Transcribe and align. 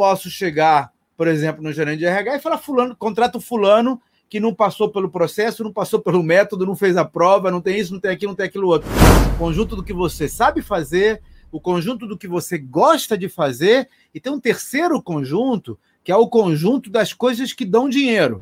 posso 0.00 0.30
chegar, 0.30 0.90
por 1.14 1.28
exemplo, 1.28 1.62
no 1.62 1.70
gerente 1.70 1.98
de 1.98 2.06
RH 2.06 2.36
e 2.36 2.40
falar 2.40 2.56
fulano, 2.56 2.96
contrato 2.96 3.38
fulano 3.38 4.00
que 4.30 4.40
não 4.40 4.54
passou 4.54 4.88
pelo 4.88 5.10
processo, 5.10 5.62
não 5.62 5.70
passou 5.70 6.00
pelo 6.00 6.22
método, 6.22 6.64
não 6.64 6.74
fez 6.74 6.96
a 6.96 7.04
prova, 7.04 7.50
não 7.50 7.60
tem 7.60 7.78
isso, 7.78 7.92
não 7.92 8.00
tem 8.00 8.10
aquilo, 8.10 8.30
não 8.30 8.36
tem 8.36 8.46
aquilo 8.46 8.66
outro. 8.66 8.88
O 9.34 9.36
conjunto 9.36 9.76
do 9.76 9.84
que 9.84 9.92
você 9.92 10.26
sabe 10.26 10.62
fazer, 10.62 11.20
o 11.52 11.60
conjunto 11.60 12.06
do 12.06 12.16
que 12.16 12.26
você 12.26 12.56
gosta 12.56 13.18
de 13.18 13.28
fazer, 13.28 13.90
e 14.14 14.18
tem 14.18 14.32
um 14.32 14.40
terceiro 14.40 15.02
conjunto, 15.02 15.78
que 16.02 16.10
é 16.10 16.16
o 16.16 16.28
conjunto 16.28 16.88
das 16.88 17.12
coisas 17.12 17.52
que 17.52 17.66
dão 17.66 17.86
dinheiro. 17.86 18.40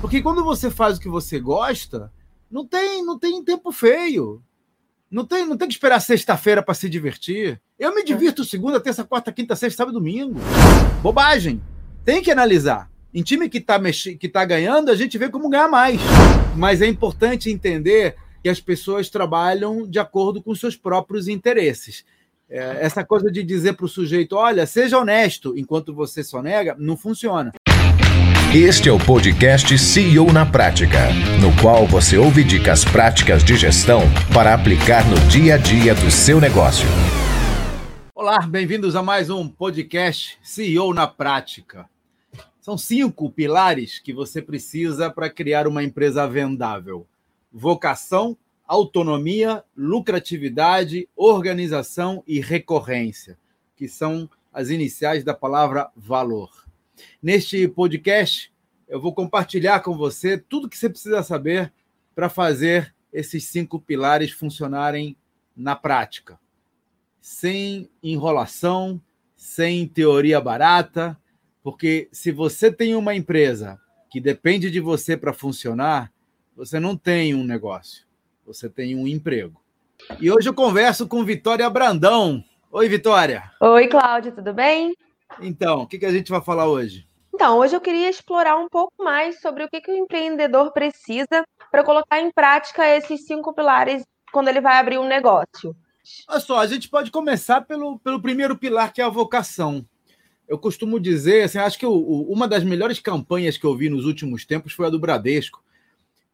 Porque 0.00 0.20
quando 0.20 0.42
você 0.42 0.72
faz 0.72 0.96
o 0.96 1.00
que 1.00 1.08
você 1.08 1.38
gosta, 1.38 2.10
não 2.50 2.66
tem, 2.66 3.04
não 3.04 3.16
tem 3.16 3.44
tempo 3.44 3.70
feio. 3.70 4.42
Não 5.10 5.24
tem, 5.24 5.44
não 5.44 5.56
tem 5.56 5.66
que 5.66 5.74
esperar 5.74 5.98
sexta-feira 5.98 6.62
para 6.62 6.72
se 6.72 6.88
divertir. 6.88 7.60
Eu 7.76 7.92
me 7.92 8.04
divirto 8.04 8.44
segunda, 8.44 8.78
terça, 8.78 9.02
quarta, 9.02 9.32
quinta, 9.32 9.56
sexta, 9.56 9.78
sábado 9.78 9.96
e 9.96 9.98
domingo. 9.98 10.38
Bobagem. 11.02 11.60
Tem 12.04 12.22
que 12.22 12.30
analisar. 12.30 12.88
Em 13.12 13.20
time 13.20 13.48
que 13.48 13.58
está 13.58 13.80
que 14.20 14.28
tá 14.28 14.44
ganhando, 14.44 14.88
a 14.88 14.94
gente 14.94 15.18
vê 15.18 15.28
como 15.28 15.48
ganhar 15.48 15.66
mais. 15.66 16.00
Mas 16.54 16.80
é 16.80 16.86
importante 16.86 17.50
entender 17.50 18.14
que 18.40 18.48
as 18.48 18.60
pessoas 18.60 19.10
trabalham 19.10 19.84
de 19.84 19.98
acordo 19.98 20.40
com 20.40 20.54
seus 20.54 20.76
próprios 20.76 21.26
interesses. 21.26 22.04
É, 22.48 22.78
essa 22.80 23.04
coisa 23.04 23.32
de 23.32 23.42
dizer 23.42 23.72
para 23.72 23.86
o 23.86 23.88
sujeito, 23.88 24.36
olha, 24.36 24.64
seja 24.64 24.96
honesto, 24.96 25.54
enquanto 25.56 25.92
você 25.92 26.22
só 26.22 26.40
nega, 26.40 26.76
não 26.78 26.96
funciona. 26.96 27.52
Este 28.52 28.88
é 28.88 28.92
o 28.92 28.98
podcast 28.98 29.78
CEO 29.78 30.32
na 30.32 30.44
Prática, 30.44 31.06
no 31.40 31.56
qual 31.62 31.86
você 31.86 32.18
ouve 32.18 32.42
dicas 32.42 32.84
práticas 32.84 33.44
de 33.44 33.56
gestão 33.56 34.00
para 34.34 34.52
aplicar 34.52 35.08
no 35.08 35.14
dia 35.28 35.54
a 35.54 35.56
dia 35.56 35.94
do 35.94 36.10
seu 36.10 36.40
negócio. 36.40 36.88
Olá, 38.12 38.40
bem-vindos 38.40 38.96
a 38.96 39.04
mais 39.04 39.30
um 39.30 39.48
podcast 39.48 40.36
CEO 40.42 40.92
na 40.92 41.06
Prática. 41.06 41.88
São 42.60 42.76
cinco 42.76 43.30
pilares 43.30 44.00
que 44.00 44.12
você 44.12 44.42
precisa 44.42 45.08
para 45.08 45.30
criar 45.30 45.68
uma 45.68 45.84
empresa 45.84 46.26
vendável: 46.26 47.06
vocação, 47.52 48.36
autonomia, 48.66 49.62
lucratividade, 49.76 51.08
organização 51.14 52.20
e 52.26 52.40
recorrência, 52.40 53.38
que 53.76 53.86
são 53.86 54.28
as 54.52 54.70
iniciais 54.70 55.22
da 55.22 55.34
palavra 55.34 55.88
valor. 55.94 56.50
Neste 57.22 57.66
podcast, 57.68 58.49
eu 58.90 59.00
vou 59.00 59.14
compartilhar 59.14 59.80
com 59.80 59.96
você 59.96 60.36
tudo 60.36 60.68
que 60.68 60.76
você 60.76 60.90
precisa 60.90 61.22
saber 61.22 61.72
para 62.12 62.28
fazer 62.28 62.92
esses 63.12 63.44
cinco 63.44 63.80
pilares 63.80 64.32
funcionarem 64.32 65.16
na 65.56 65.76
prática. 65.76 66.38
Sem 67.20 67.88
enrolação, 68.02 69.00
sem 69.36 69.86
teoria 69.86 70.40
barata, 70.40 71.16
porque 71.62 72.08
se 72.10 72.32
você 72.32 72.72
tem 72.72 72.96
uma 72.96 73.14
empresa 73.14 73.78
que 74.10 74.20
depende 74.20 74.68
de 74.72 74.80
você 74.80 75.16
para 75.16 75.32
funcionar, 75.32 76.12
você 76.56 76.80
não 76.80 76.96
tem 76.96 77.32
um 77.32 77.44
negócio, 77.44 78.04
você 78.44 78.68
tem 78.68 78.96
um 78.96 79.06
emprego. 79.06 79.62
E 80.18 80.32
hoje 80.32 80.48
eu 80.48 80.54
converso 80.54 81.06
com 81.06 81.24
Vitória 81.24 81.70
Brandão. 81.70 82.42
Oi, 82.72 82.88
Vitória. 82.88 83.52
Oi, 83.60 83.86
Cláudia, 83.86 84.32
tudo 84.32 84.52
bem? 84.52 84.96
Então, 85.40 85.82
o 85.82 85.86
que, 85.86 85.98
que 85.98 86.06
a 86.06 86.12
gente 86.12 86.30
vai 86.30 86.40
falar 86.40 86.66
hoje? 86.66 87.06
Então, 87.32 87.58
hoje 87.58 87.74
eu 87.74 87.80
queria 87.80 88.10
explorar 88.10 88.56
um 88.58 88.68
pouco 88.68 88.92
mais 88.98 89.40
sobre 89.40 89.64
o 89.64 89.68
que, 89.68 89.80
que 89.80 89.90
o 89.90 89.96
empreendedor 89.96 90.72
precisa 90.72 91.44
para 91.70 91.84
colocar 91.84 92.20
em 92.20 92.30
prática 92.30 92.86
esses 92.88 93.24
cinco 93.24 93.54
pilares 93.54 94.04
quando 94.32 94.48
ele 94.48 94.60
vai 94.60 94.78
abrir 94.78 94.98
um 94.98 95.06
negócio. 95.06 95.74
Olha 96.28 96.40
só, 96.40 96.58
a 96.58 96.66
gente 96.66 96.88
pode 96.88 97.10
começar 97.10 97.60
pelo, 97.62 97.98
pelo 97.98 98.20
primeiro 98.20 98.56
pilar, 98.56 98.92
que 98.92 99.00
é 99.00 99.04
a 99.04 99.08
vocação. 99.08 99.84
Eu 100.48 100.58
costumo 100.58 100.98
dizer, 100.98 101.44
assim, 101.44 101.58
acho 101.58 101.78
que 101.78 101.86
o, 101.86 101.92
o, 101.92 102.32
uma 102.32 102.48
das 102.48 102.64
melhores 102.64 102.98
campanhas 102.98 103.56
que 103.56 103.64
eu 103.64 103.76
vi 103.76 103.88
nos 103.88 104.04
últimos 104.04 104.44
tempos 104.44 104.72
foi 104.72 104.86
a 104.86 104.90
do 104.90 104.98
Bradesco, 104.98 105.62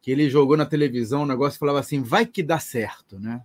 que 0.01 0.09
ele 0.09 0.29
jogou 0.29 0.57
na 0.57 0.65
televisão 0.65 1.23
um 1.23 1.27
negócio 1.27 1.57
e 1.57 1.59
falava 1.59 1.79
assim: 1.79 2.01
vai 2.01 2.25
que 2.25 2.41
dá 2.41 2.59
certo, 2.59 3.19
né? 3.19 3.43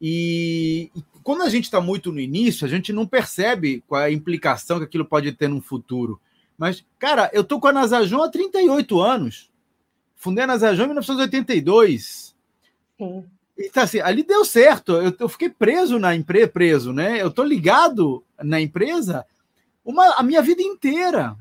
E, 0.00 0.90
quando 1.22 1.42
a 1.42 1.48
gente 1.48 1.64
está 1.64 1.80
muito 1.80 2.12
no 2.12 2.20
início, 2.20 2.66
a 2.66 2.68
gente 2.68 2.92
não 2.92 3.06
percebe 3.06 3.82
qual 3.86 4.00
é 4.00 4.06
a 4.06 4.12
implicação 4.12 4.78
que 4.78 4.84
aquilo 4.84 5.04
pode 5.04 5.30
ter 5.32 5.48
no 5.48 5.60
futuro. 5.60 6.20
Mas, 6.62 6.86
cara, 6.96 7.28
eu 7.32 7.42
tô 7.42 7.58
com 7.58 7.66
a 7.66 7.72
Nasajon 7.72 8.22
há 8.22 8.30
38 8.30 9.00
anos. 9.00 9.50
Fundei 10.14 10.44
a 10.44 10.46
Nasajon 10.46 10.84
em 10.84 10.86
1982. 10.86 12.36
Sim. 12.96 13.24
Então, 13.58 13.82
assim, 13.82 13.98
ali 13.98 14.22
deu 14.22 14.44
certo. 14.44 14.92
Eu, 14.92 15.12
eu 15.18 15.28
fiquei 15.28 15.50
preso 15.50 15.98
na 15.98 16.14
empresa, 16.14 16.46
preso, 16.46 16.92
né? 16.92 17.20
Eu 17.20 17.32
tô 17.32 17.42
ligado 17.42 18.24
na 18.40 18.60
empresa 18.60 19.26
uma, 19.84 20.14
a 20.14 20.22
minha 20.22 20.40
vida 20.40 20.62
inteira. 20.62 21.36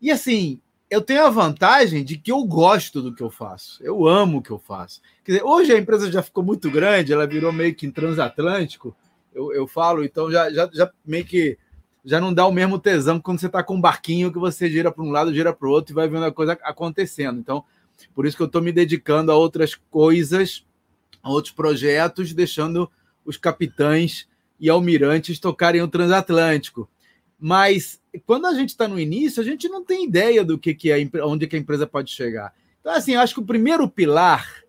E 0.00 0.10
assim, 0.10 0.62
eu 0.88 1.02
tenho 1.02 1.26
a 1.26 1.28
vantagem 1.28 2.02
de 2.02 2.16
que 2.16 2.32
eu 2.32 2.42
gosto 2.42 3.02
do 3.02 3.14
que 3.14 3.22
eu 3.22 3.28
faço. 3.28 3.84
Eu 3.84 4.06
amo 4.06 4.38
o 4.38 4.42
que 4.42 4.50
eu 4.50 4.58
faço. 4.58 5.02
Quer 5.22 5.32
dizer, 5.32 5.44
hoje 5.44 5.74
a 5.74 5.78
empresa 5.78 6.10
já 6.10 6.22
ficou 6.22 6.42
muito 6.42 6.70
grande, 6.70 7.12
ela 7.12 7.26
virou 7.26 7.52
meio 7.52 7.74
que 7.74 7.92
transatlântico. 7.92 8.96
Eu, 9.34 9.52
eu 9.52 9.66
falo, 9.66 10.02
então 10.02 10.30
já, 10.30 10.50
já, 10.50 10.70
já 10.72 10.90
meio 11.04 11.26
que 11.26 11.58
já 12.06 12.20
não 12.20 12.32
dá 12.32 12.46
o 12.46 12.52
mesmo 12.52 12.78
tesão 12.78 13.20
quando 13.20 13.40
você 13.40 13.46
está 13.46 13.64
com 13.64 13.74
um 13.74 13.80
barquinho 13.80 14.32
que 14.32 14.38
você 14.38 14.70
gira 14.70 14.92
para 14.92 15.02
um 15.02 15.10
lado, 15.10 15.34
gira 15.34 15.52
para 15.52 15.66
o 15.66 15.70
outro 15.72 15.92
e 15.92 15.94
vai 15.94 16.08
vendo 16.08 16.24
a 16.24 16.32
coisa 16.32 16.52
acontecendo. 16.62 17.40
Então, 17.40 17.64
por 18.14 18.24
isso 18.24 18.36
que 18.36 18.42
eu 18.44 18.46
estou 18.46 18.62
me 18.62 18.70
dedicando 18.70 19.32
a 19.32 19.34
outras 19.34 19.74
coisas, 19.74 20.64
a 21.20 21.28
outros 21.28 21.52
projetos, 21.52 22.32
deixando 22.32 22.88
os 23.24 23.36
capitães 23.36 24.28
e 24.60 24.70
almirantes 24.70 25.40
tocarem 25.40 25.82
o 25.82 25.88
transatlântico. 25.88 26.88
Mas 27.40 28.00
quando 28.24 28.46
a 28.46 28.54
gente 28.54 28.70
está 28.70 28.86
no 28.86 29.00
início, 29.00 29.42
a 29.42 29.44
gente 29.44 29.68
não 29.68 29.84
tem 29.84 30.04
ideia 30.04 30.44
do 30.44 30.56
que, 30.56 30.74
que 30.74 30.92
é, 30.92 31.10
onde 31.24 31.48
que 31.48 31.56
a 31.56 31.58
empresa 31.58 31.88
pode 31.88 32.12
chegar. 32.12 32.54
Então, 32.80 32.92
assim, 32.94 33.16
acho 33.16 33.34
que 33.34 33.40
o 33.40 33.44
primeiro 33.46 33.88
pilar 33.88 34.62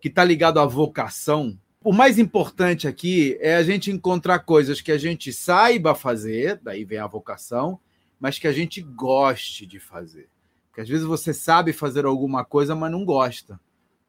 que 0.00 0.08
está 0.08 0.24
ligado 0.24 0.58
à 0.58 0.66
vocação, 0.66 1.56
o 1.82 1.92
mais 1.92 2.18
importante 2.18 2.86
aqui 2.86 3.38
é 3.40 3.56
a 3.56 3.62
gente 3.62 3.90
encontrar 3.90 4.40
coisas 4.40 4.80
que 4.80 4.92
a 4.92 4.98
gente 4.98 5.32
saiba 5.32 5.94
fazer, 5.94 6.60
daí 6.62 6.84
vem 6.84 6.98
a 6.98 7.06
vocação, 7.06 7.80
mas 8.18 8.38
que 8.38 8.46
a 8.46 8.52
gente 8.52 8.82
goste 8.82 9.64
de 9.66 9.80
fazer. 9.80 10.28
Porque 10.68 10.82
às 10.82 10.88
vezes 10.88 11.06
você 11.06 11.32
sabe 11.32 11.72
fazer 11.72 12.04
alguma 12.04 12.44
coisa, 12.44 12.74
mas 12.74 12.92
não 12.92 13.04
gosta. 13.04 13.58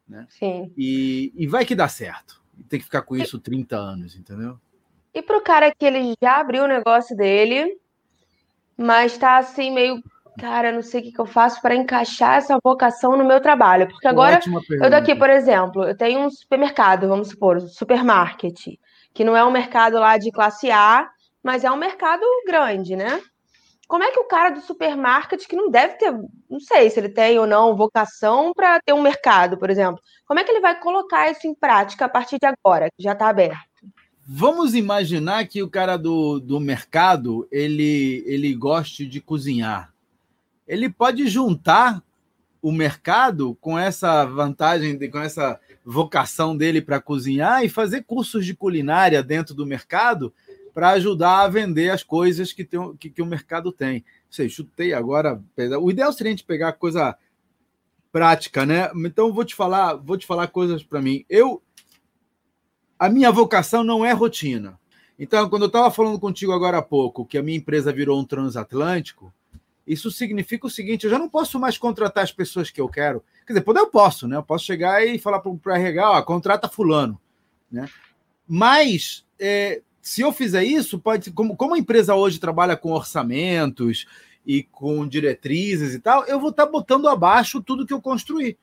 Né? 0.06 0.26
Sim. 0.28 0.70
E, 0.76 1.32
e 1.34 1.46
vai 1.46 1.64
que 1.64 1.74
dá 1.74 1.88
certo. 1.88 2.42
Tem 2.68 2.78
que 2.78 2.84
ficar 2.84 3.02
com 3.02 3.16
isso 3.16 3.38
30 3.38 3.74
anos, 3.76 4.14
entendeu? 4.14 4.60
E 5.14 5.22
para 5.22 5.38
o 5.38 5.42
cara 5.42 5.74
que 5.74 5.84
ele 5.84 6.14
já 6.22 6.40
abriu 6.40 6.64
o 6.64 6.68
negócio 6.68 7.16
dele, 7.16 7.78
mas 8.76 9.16
tá 9.16 9.38
assim 9.38 9.70
meio, 9.70 10.02
cara, 10.38 10.72
não 10.72 10.82
sei 10.82 11.00
o 11.00 11.04
que, 11.04 11.12
que 11.12 11.20
eu 11.20 11.26
faço 11.26 11.60
para 11.60 11.74
encaixar 11.74 12.36
essa 12.36 12.58
vocação 12.62 13.16
no 13.16 13.24
meu 13.24 13.40
trabalho. 13.40 13.88
Porque 13.88 14.08
agora, 14.08 14.40
eu 14.70 14.90
daqui, 14.90 15.14
por 15.14 15.30
exemplo, 15.30 15.84
eu 15.84 15.96
tenho 15.96 16.20
um 16.20 16.30
supermercado, 16.30 17.08
vamos 17.08 17.28
supor, 17.28 17.56
um 17.56 17.68
supermarket, 17.68 18.78
que 19.12 19.24
não 19.24 19.36
é 19.36 19.44
um 19.44 19.50
mercado 19.50 19.98
lá 19.98 20.16
de 20.16 20.30
classe 20.30 20.70
A, 20.70 21.08
mas 21.42 21.64
é 21.64 21.70
um 21.70 21.76
mercado 21.76 22.22
grande, 22.46 22.96
né? 22.96 23.20
Como 23.86 24.04
é 24.04 24.10
que 24.10 24.20
o 24.20 24.24
cara 24.24 24.48
do 24.48 24.62
supermarket, 24.62 25.46
que 25.46 25.54
não 25.54 25.70
deve 25.70 25.94
ter, 25.94 26.12
não 26.48 26.60
sei 26.60 26.88
se 26.88 26.98
ele 26.98 27.10
tem 27.10 27.38
ou 27.38 27.46
não 27.46 27.76
vocação 27.76 28.52
para 28.54 28.80
ter 28.80 28.94
um 28.94 29.02
mercado, 29.02 29.58
por 29.58 29.68
exemplo, 29.68 30.00
como 30.24 30.40
é 30.40 30.44
que 30.44 30.50
ele 30.50 30.60
vai 30.60 30.80
colocar 30.80 31.30
isso 31.30 31.46
em 31.46 31.54
prática 31.54 32.06
a 32.06 32.08
partir 32.08 32.38
de 32.38 32.46
agora, 32.46 32.88
que 32.96 33.02
já 33.02 33.12
está 33.12 33.28
aberto? 33.28 33.60
Vamos 34.26 34.74
imaginar 34.74 35.46
que 35.46 35.62
o 35.62 35.68
cara 35.68 35.98
do, 35.98 36.40
do 36.40 36.58
mercado 36.58 37.46
ele, 37.50 38.22
ele 38.24 38.54
goste 38.54 39.04
de 39.04 39.20
cozinhar. 39.20 39.91
Ele 40.72 40.88
pode 40.88 41.28
juntar 41.28 42.02
o 42.62 42.72
mercado 42.72 43.54
com 43.60 43.78
essa 43.78 44.24
vantagem, 44.24 44.98
com 45.10 45.18
essa 45.18 45.60
vocação 45.84 46.56
dele 46.56 46.80
para 46.80 46.98
cozinhar 46.98 47.62
e 47.62 47.68
fazer 47.68 48.04
cursos 48.04 48.46
de 48.46 48.54
culinária 48.54 49.22
dentro 49.22 49.54
do 49.54 49.66
mercado 49.66 50.32
para 50.72 50.88
ajudar 50.92 51.40
a 51.40 51.48
vender 51.48 51.90
as 51.90 52.02
coisas 52.02 52.54
que, 52.54 52.64
tem, 52.64 52.96
que, 52.96 53.10
que 53.10 53.20
o 53.20 53.26
mercado 53.26 53.70
tem. 53.70 54.02
Sei, 54.30 54.48
chutei 54.48 54.94
agora. 54.94 55.42
O 55.78 55.90
ideal 55.90 56.10
seria 56.10 56.30
a 56.30 56.34
gente 56.34 56.44
pegar 56.44 56.72
coisa 56.72 57.18
prática, 58.10 58.64
né? 58.64 58.90
Então 59.04 59.30
vou 59.30 59.44
te 59.44 59.54
falar, 59.54 59.96
vou 59.96 60.16
te 60.16 60.24
falar 60.24 60.46
coisas 60.46 60.82
para 60.82 61.02
mim. 61.02 61.22
Eu 61.28 61.62
a 62.98 63.10
minha 63.10 63.30
vocação 63.30 63.84
não 63.84 64.06
é 64.06 64.12
rotina. 64.12 64.80
Então, 65.18 65.50
quando 65.50 65.62
eu 65.62 65.66
estava 65.66 65.90
falando 65.90 66.18
contigo 66.18 66.52
agora 66.52 66.78
há 66.78 66.82
pouco 66.82 67.26
que 67.26 67.36
a 67.36 67.42
minha 67.42 67.58
empresa 67.58 67.92
virou 67.92 68.18
um 68.18 68.24
transatlântico, 68.24 69.34
isso 69.86 70.10
significa 70.10 70.66
o 70.66 70.70
seguinte: 70.70 71.04
eu 71.04 71.10
já 71.10 71.18
não 71.18 71.28
posso 71.28 71.58
mais 71.58 71.76
contratar 71.76 72.24
as 72.24 72.32
pessoas 72.32 72.70
que 72.70 72.80
eu 72.80 72.88
quero. 72.88 73.22
Quer 73.46 73.54
dizer, 73.54 73.64
poder 73.64 73.80
eu 73.80 73.88
posso, 73.88 74.28
né? 74.28 74.36
Eu 74.36 74.42
posso 74.42 74.64
chegar 74.64 75.04
e 75.06 75.18
falar 75.18 75.40
para 75.40 75.50
o 75.50 75.60
RH, 75.64 76.10
ó, 76.10 76.22
contrata 76.22 76.68
fulano, 76.68 77.20
né? 77.70 77.88
Mas 78.46 79.24
é, 79.38 79.82
se 80.00 80.20
eu 80.20 80.32
fizer 80.32 80.64
isso, 80.64 80.98
pode, 80.98 81.30
como, 81.30 81.56
como 81.56 81.74
a 81.74 81.78
empresa 81.78 82.14
hoje 82.14 82.40
trabalha 82.40 82.76
com 82.76 82.92
orçamentos 82.92 84.06
e 84.44 84.64
com 84.64 85.06
diretrizes 85.06 85.94
e 85.94 86.00
tal, 86.00 86.24
eu 86.24 86.40
vou 86.40 86.50
estar 86.50 86.66
tá 86.66 86.72
botando 86.72 87.08
abaixo 87.08 87.62
tudo 87.62 87.86
que 87.86 87.92
eu 87.92 88.00
construí. 88.00 88.58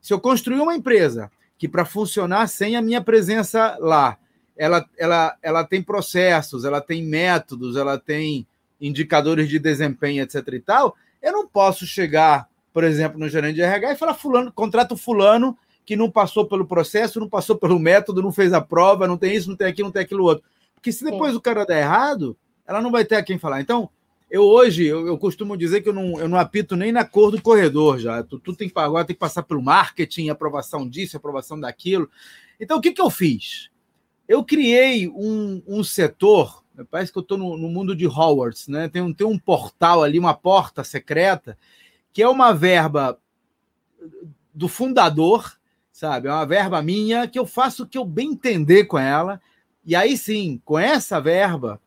Se 0.00 0.12
eu 0.12 0.20
construir 0.20 0.60
uma 0.60 0.74
empresa 0.74 1.30
que 1.58 1.68
para 1.68 1.84
funcionar 1.84 2.46
sem 2.48 2.76
a 2.76 2.82
minha 2.82 3.00
presença 3.00 3.76
lá, 3.80 4.18
ela, 4.56 4.88
ela, 4.96 5.36
ela 5.42 5.64
tem 5.64 5.82
processos, 5.82 6.64
ela 6.64 6.80
tem 6.80 7.02
métodos, 7.02 7.76
ela 7.76 7.98
tem 7.98 8.46
indicadores 8.80 9.48
de 9.48 9.58
desempenho, 9.58 10.22
etc. 10.22 10.46
e 10.52 10.60
tal, 10.60 10.96
eu 11.22 11.32
não 11.32 11.46
posso 11.46 11.86
chegar, 11.86 12.48
por 12.72 12.84
exemplo, 12.84 13.18
no 13.18 13.28
gerente 13.28 13.56
de 13.56 13.62
RH 13.62 13.92
e 13.92 13.96
falar 13.96 14.14
fulano, 14.14 14.52
contrato 14.52 14.96
fulano 14.96 15.56
que 15.84 15.96
não 15.96 16.10
passou 16.10 16.46
pelo 16.46 16.66
processo, 16.66 17.20
não 17.20 17.28
passou 17.28 17.56
pelo 17.56 17.78
método, 17.78 18.22
não 18.22 18.32
fez 18.32 18.52
a 18.52 18.60
prova, 18.60 19.06
não 19.06 19.18
tem 19.18 19.34
isso, 19.34 19.48
não 19.48 19.56
tem 19.56 19.68
aquilo, 19.68 19.88
não 19.88 19.92
tem 19.92 20.02
aquilo 20.02 20.24
outro. 20.24 20.44
Porque 20.74 20.90
se 20.90 21.04
depois 21.04 21.32
Sim. 21.32 21.38
o 21.38 21.40
cara 21.40 21.64
der 21.64 21.82
errado, 21.82 22.36
ela 22.66 22.80
não 22.80 22.90
vai 22.90 23.04
ter 23.04 23.16
a 23.16 23.22
quem 23.22 23.38
falar. 23.38 23.60
Então, 23.60 23.90
eu 24.30 24.42
hoje, 24.42 24.84
eu, 24.84 25.06
eu, 25.06 25.18
costumo 25.18 25.56
dizer 25.56 25.82
que 25.82 25.88
eu 25.88 25.92
não, 25.92 26.18
eu 26.18 26.28
não 26.28 26.38
apito 26.38 26.74
nem 26.74 26.90
na 26.90 27.04
cor 27.04 27.30
do 27.30 27.40
corredor 27.40 27.98
já. 27.98 28.22
Tudo 28.22 28.42
tu 28.42 28.56
tem 28.56 28.68
que 28.68 28.78
agora 28.78 29.04
tem 29.04 29.14
que 29.14 29.20
passar 29.20 29.42
pelo 29.42 29.62
marketing, 29.62 30.28
aprovação 30.28 30.88
disso, 30.88 31.16
aprovação 31.16 31.60
daquilo. 31.60 32.10
Então, 32.58 32.78
o 32.78 32.80
que, 32.80 32.92
que 32.92 33.00
eu 33.00 33.10
fiz? 33.10 33.70
Eu 34.26 34.42
criei 34.42 35.08
um, 35.08 35.62
um 35.66 35.84
setor, 35.84 36.63
parece 36.90 37.12
que 37.12 37.18
eu 37.18 37.22
estou 37.22 37.38
no, 37.38 37.56
no, 37.56 37.68
mundo 37.68 37.94
de 37.94 38.06
Hogwarts, 38.06 38.68
né? 38.68 38.88
Tem 38.88 39.02
um, 39.02 39.12
tem 39.12 39.26
um 39.26 39.38
portal 39.38 40.02
ali, 40.02 40.18
uma 40.18 40.34
porta 40.34 40.82
secreta, 40.82 41.56
que 42.12 42.22
é 42.22 42.28
uma 42.28 42.52
verba 42.52 43.18
do 44.52 44.68
fundador, 44.68 45.52
sabe? 45.92 46.28
É 46.28 46.32
uma 46.32 46.46
verba 46.46 46.82
minha 46.82 47.28
que 47.28 47.38
eu 47.38 47.46
faço 47.46 47.84
o 47.84 47.86
que 47.86 47.98
eu 47.98 48.04
bem 48.04 48.32
entender 48.32 48.84
com 48.84 48.98
ela. 48.98 49.40
E 49.84 49.94
aí 49.94 50.16
sim, 50.16 50.60
com 50.64 50.78
essa 50.78 51.20
verba, 51.20 51.80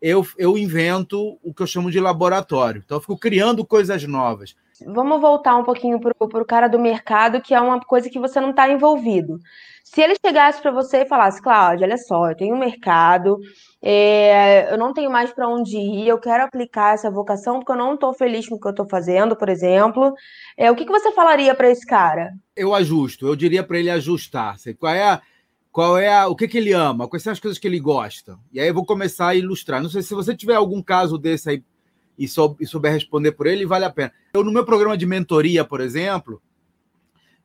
eu, 0.00 0.26
eu 0.36 0.58
invento 0.58 1.38
o 1.42 1.54
que 1.54 1.62
eu 1.62 1.66
chamo 1.66 1.90
de 1.90 1.98
laboratório. 1.98 2.82
Então, 2.84 2.98
eu 2.98 3.00
fico 3.00 3.16
criando 3.16 3.64
coisas 3.64 4.04
novas. 4.04 4.54
Vamos 4.86 5.18
voltar 5.18 5.56
um 5.56 5.64
pouquinho 5.64 5.98
para 5.98 6.12
o 6.20 6.44
cara 6.44 6.68
do 6.68 6.78
mercado, 6.78 7.40
que 7.40 7.54
é 7.54 7.60
uma 7.60 7.80
coisa 7.80 8.10
que 8.10 8.18
você 8.18 8.38
não 8.38 8.50
está 8.50 8.70
envolvido. 8.70 9.40
Se 9.84 10.00
ele 10.00 10.14
chegasse 10.24 10.62
para 10.62 10.70
você 10.70 11.02
e 11.02 11.06
falasse, 11.06 11.42
Cláudia, 11.42 11.86
olha 11.86 11.98
só, 11.98 12.30
eu 12.30 12.36
tenho 12.36 12.56
um 12.56 12.58
mercado, 12.58 13.38
é, 13.82 14.72
eu 14.72 14.78
não 14.78 14.94
tenho 14.94 15.10
mais 15.10 15.30
para 15.30 15.46
onde 15.46 15.76
ir, 15.76 16.08
eu 16.08 16.18
quero 16.18 16.42
aplicar 16.42 16.94
essa 16.94 17.10
vocação 17.10 17.60
porque 17.60 17.70
eu 17.70 17.76
não 17.76 17.94
estou 17.94 18.14
feliz 18.14 18.48
com 18.48 18.54
o 18.54 18.60
que 18.60 18.66
eu 18.66 18.70
estou 18.70 18.88
fazendo, 18.88 19.36
por 19.36 19.50
exemplo. 19.50 20.14
É, 20.56 20.70
o 20.70 20.74
que, 20.74 20.86
que 20.86 20.90
você 20.90 21.12
falaria 21.12 21.54
para 21.54 21.70
esse 21.70 21.86
cara? 21.86 22.32
Eu 22.56 22.74
ajusto, 22.74 23.26
eu 23.26 23.36
diria 23.36 23.62
para 23.62 23.78
ele 23.78 23.90
ajustar. 23.90 24.56
Qual 24.78 24.92
é 24.92 25.20
qual 25.70 25.98
é 25.98 26.24
o 26.24 26.36
que, 26.36 26.48
que 26.48 26.56
ele 26.56 26.72
ama, 26.72 27.08
quais 27.08 27.22
são 27.22 27.32
as 27.32 27.40
coisas 27.40 27.58
que 27.58 27.66
ele 27.66 27.80
gosta. 27.80 28.38
E 28.52 28.60
aí 28.60 28.68
eu 28.68 28.74
vou 28.74 28.86
começar 28.86 29.28
a 29.28 29.34
ilustrar. 29.34 29.82
Não 29.82 29.90
sei 29.90 30.02
se 30.02 30.14
você 30.14 30.34
tiver 30.34 30.54
algum 30.54 30.80
caso 30.80 31.18
desse 31.18 31.50
aí 31.50 31.64
e 32.16 32.28
souber 32.28 32.92
responder 32.92 33.32
por 33.32 33.46
ele, 33.46 33.66
vale 33.66 33.84
a 33.84 33.90
pena. 33.90 34.12
Eu, 34.34 34.44
no 34.44 34.52
meu 34.52 34.64
programa 34.64 34.96
de 34.96 35.04
mentoria, 35.04 35.64
por 35.64 35.80
exemplo, 35.80 36.40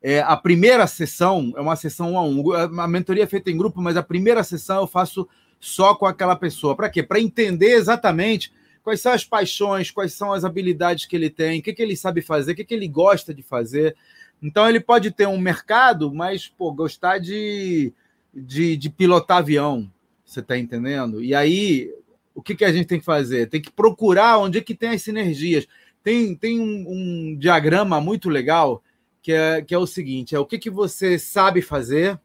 é, 0.02 0.20
a 0.20 0.36
primeira 0.36 0.86
sessão 0.86 1.52
é 1.56 1.60
uma 1.60 1.76
sessão 1.76 2.12
um 2.12 2.18
a 2.18 2.22
um. 2.22 2.52
A 2.80 2.88
mentoria 2.88 3.24
é 3.24 3.26
feita 3.26 3.50
em 3.50 3.56
grupo, 3.56 3.80
mas 3.80 3.96
a 3.96 4.02
primeira 4.02 4.42
sessão 4.42 4.80
eu 4.80 4.86
faço 4.86 5.28
só 5.58 5.94
com 5.94 6.06
aquela 6.06 6.36
pessoa. 6.36 6.74
Para 6.74 6.88
quê? 6.88 7.02
Para 7.02 7.20
entender 7.20 7.72
exatamente 7.72 8.52
quais 8.82 9.00
são 9.00 9.12
as 9.12 9.24
paixões, 9.24 9.90
quais 9.90 10.14
são 10.14 10.32
as 10.32 10.44
habilidades 10.44 11.04
que 11.04 11.14
ele 11.14 11.28
tem, 11.28 11.60
o 11.60 11.62
que, 11.62 11.72
que 11.72 11.82
ele 11.82 11.96
sabe 11.96 12.22
fazer, 12.22 12.52
o 12.52 12.54
que, 12.54 12.64
que 12.64 12.74
ele 12.74 12.88
gosta 12.88 13.34
de 13.34 13.42
fazer. 13.42 13.94
Então 14.42 14.66
ele 14.68 14.80
pode 14.80 15.10
ter 15.10 15.28
um 15.28 15.38
mercado, 15.38 16.12
mas 16.14 16.48
pô, 16.48 16.72
gostar 16.72 17.18
de 17.18 17.92
de, 18.32 18.76
de 18.76 18.88
pilotar 18.88 19.38
avião, 19.38 19.90
você 20.24 20.40
está 20.40 20.56
entendendo? 20.56 21.22
E 21.22 21.34
aí, 21.34 21.92
o 22.34 22.42
que, 22.42 22.54
que 22.54 22.64
a 22.64 22.72
gente 22.72 22.86
tem 22.86 22.98
que 22.98 23.04
fazer? 23.04 23.48
Tem 23.48 23.60
que 23.60 23.70
procurar 23.70 24.38
onde 24.38 24.58
é 24.58 24.60
que 24.60 24.74
tem 24.74 24.90
as 24.90 25.02
sinergias. 25.02 25.66
Tem, 26.02 26.34
tem 26.34 26.60
um, 26.60 26.86
um 26.88 27.36
diagrama 27.36 28.00
muito 28.00 28.30
legal 28.30 28.82
que 29.22 29.32
é, 29.32 29.62
que 29.62 29.74
é 29.74 29.78
o 29.78 29.86
seguinte: 29.86 30.34
é 30.34 30.38
o 30.38 30.46
que, 30.46 30.58
que 30.58 30.70
você 30.70 31.18
sabe 31.18 31.62
fazer, 31.62 32.18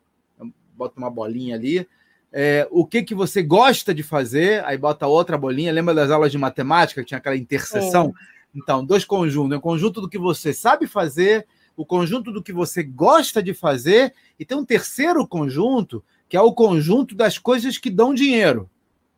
bota 0.75 0.97
uma 0.97 1.09
bolinha 1.09 1.55
ali, 1.55 1.87
é, 2.31 2.67
o 2.71 2.85
que, 2.85 3.03
que 3.03 3.15
você 3.15 3.41
gosta 3.41 3.93
de 3.93 4.03
fazer, 4.03 4.63
aí 4.65 4.77
bota 4.77 5.07
outra 5.07 5.37
bolinha. 5.37 5.71
Lembra 5.71 5.93
das 5.93 6.11
aulas 6.11 6.31
de 6.31 6.37
matemática 6.37 7.01
que 7.01 7.07
tinha 7.07 7.17
aquela 7.17 7.37
interseção? 7.37 8.13
Então, 8.53 8.85
dois 8.85 9.05
conjuntos: 9.05 9.53
é 9.53 9.57
um 9.57 9.61
conjunto 9.61 10.01
do 10.01 10.09
que 10.09 10.17
você 10.17 10.53
sabe 10.53 10.87
fazer 10.87 11.45
o 11.75 11.85
conjunto 11.85 12.31
do 12.31 12.41
que 12.41 12.53
você 12.53 12.81
gosta 12.83 13.43
de 13.43 13.53
fazer, 13.53 14.13
e 14.39 14.45
tem 14.45 14.57
um 14.57 14.65
terceiro 14.65 15.27
conjunto, 15.27 16.03
que 16.29 16.37
é 16.37 16.41
o 16.41 16.53
conjunto 16.53 17.13
das 17.13 17.37
coisas 17.37 17.77
que 17.77 17.89
dão 17.89 18.13
dinheiro. 18.13 18.69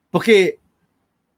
Porque 0.10 0.58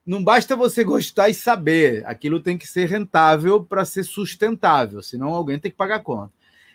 não 0.09 0.23
basta 0.23 0.55
você 0.55 0.83
gostar 0.83 1.29
e 1.29 1.35
saber, 1.35 2.03
aquilo 2.07 2.39
tem 2.39 2.57
que 2.57 2.65
ser 2.65 2.89
rentável 2.89 3.63
para 3.63 3.85
ser 3.85 4.03
sustentável, 4.03 5.03
senão 5.03 5.27
alguém 5.35 5.59
tem 5.59 5.69
que 5.69 5.77
pagar 5.77 5.99
conta. 5.99 6.31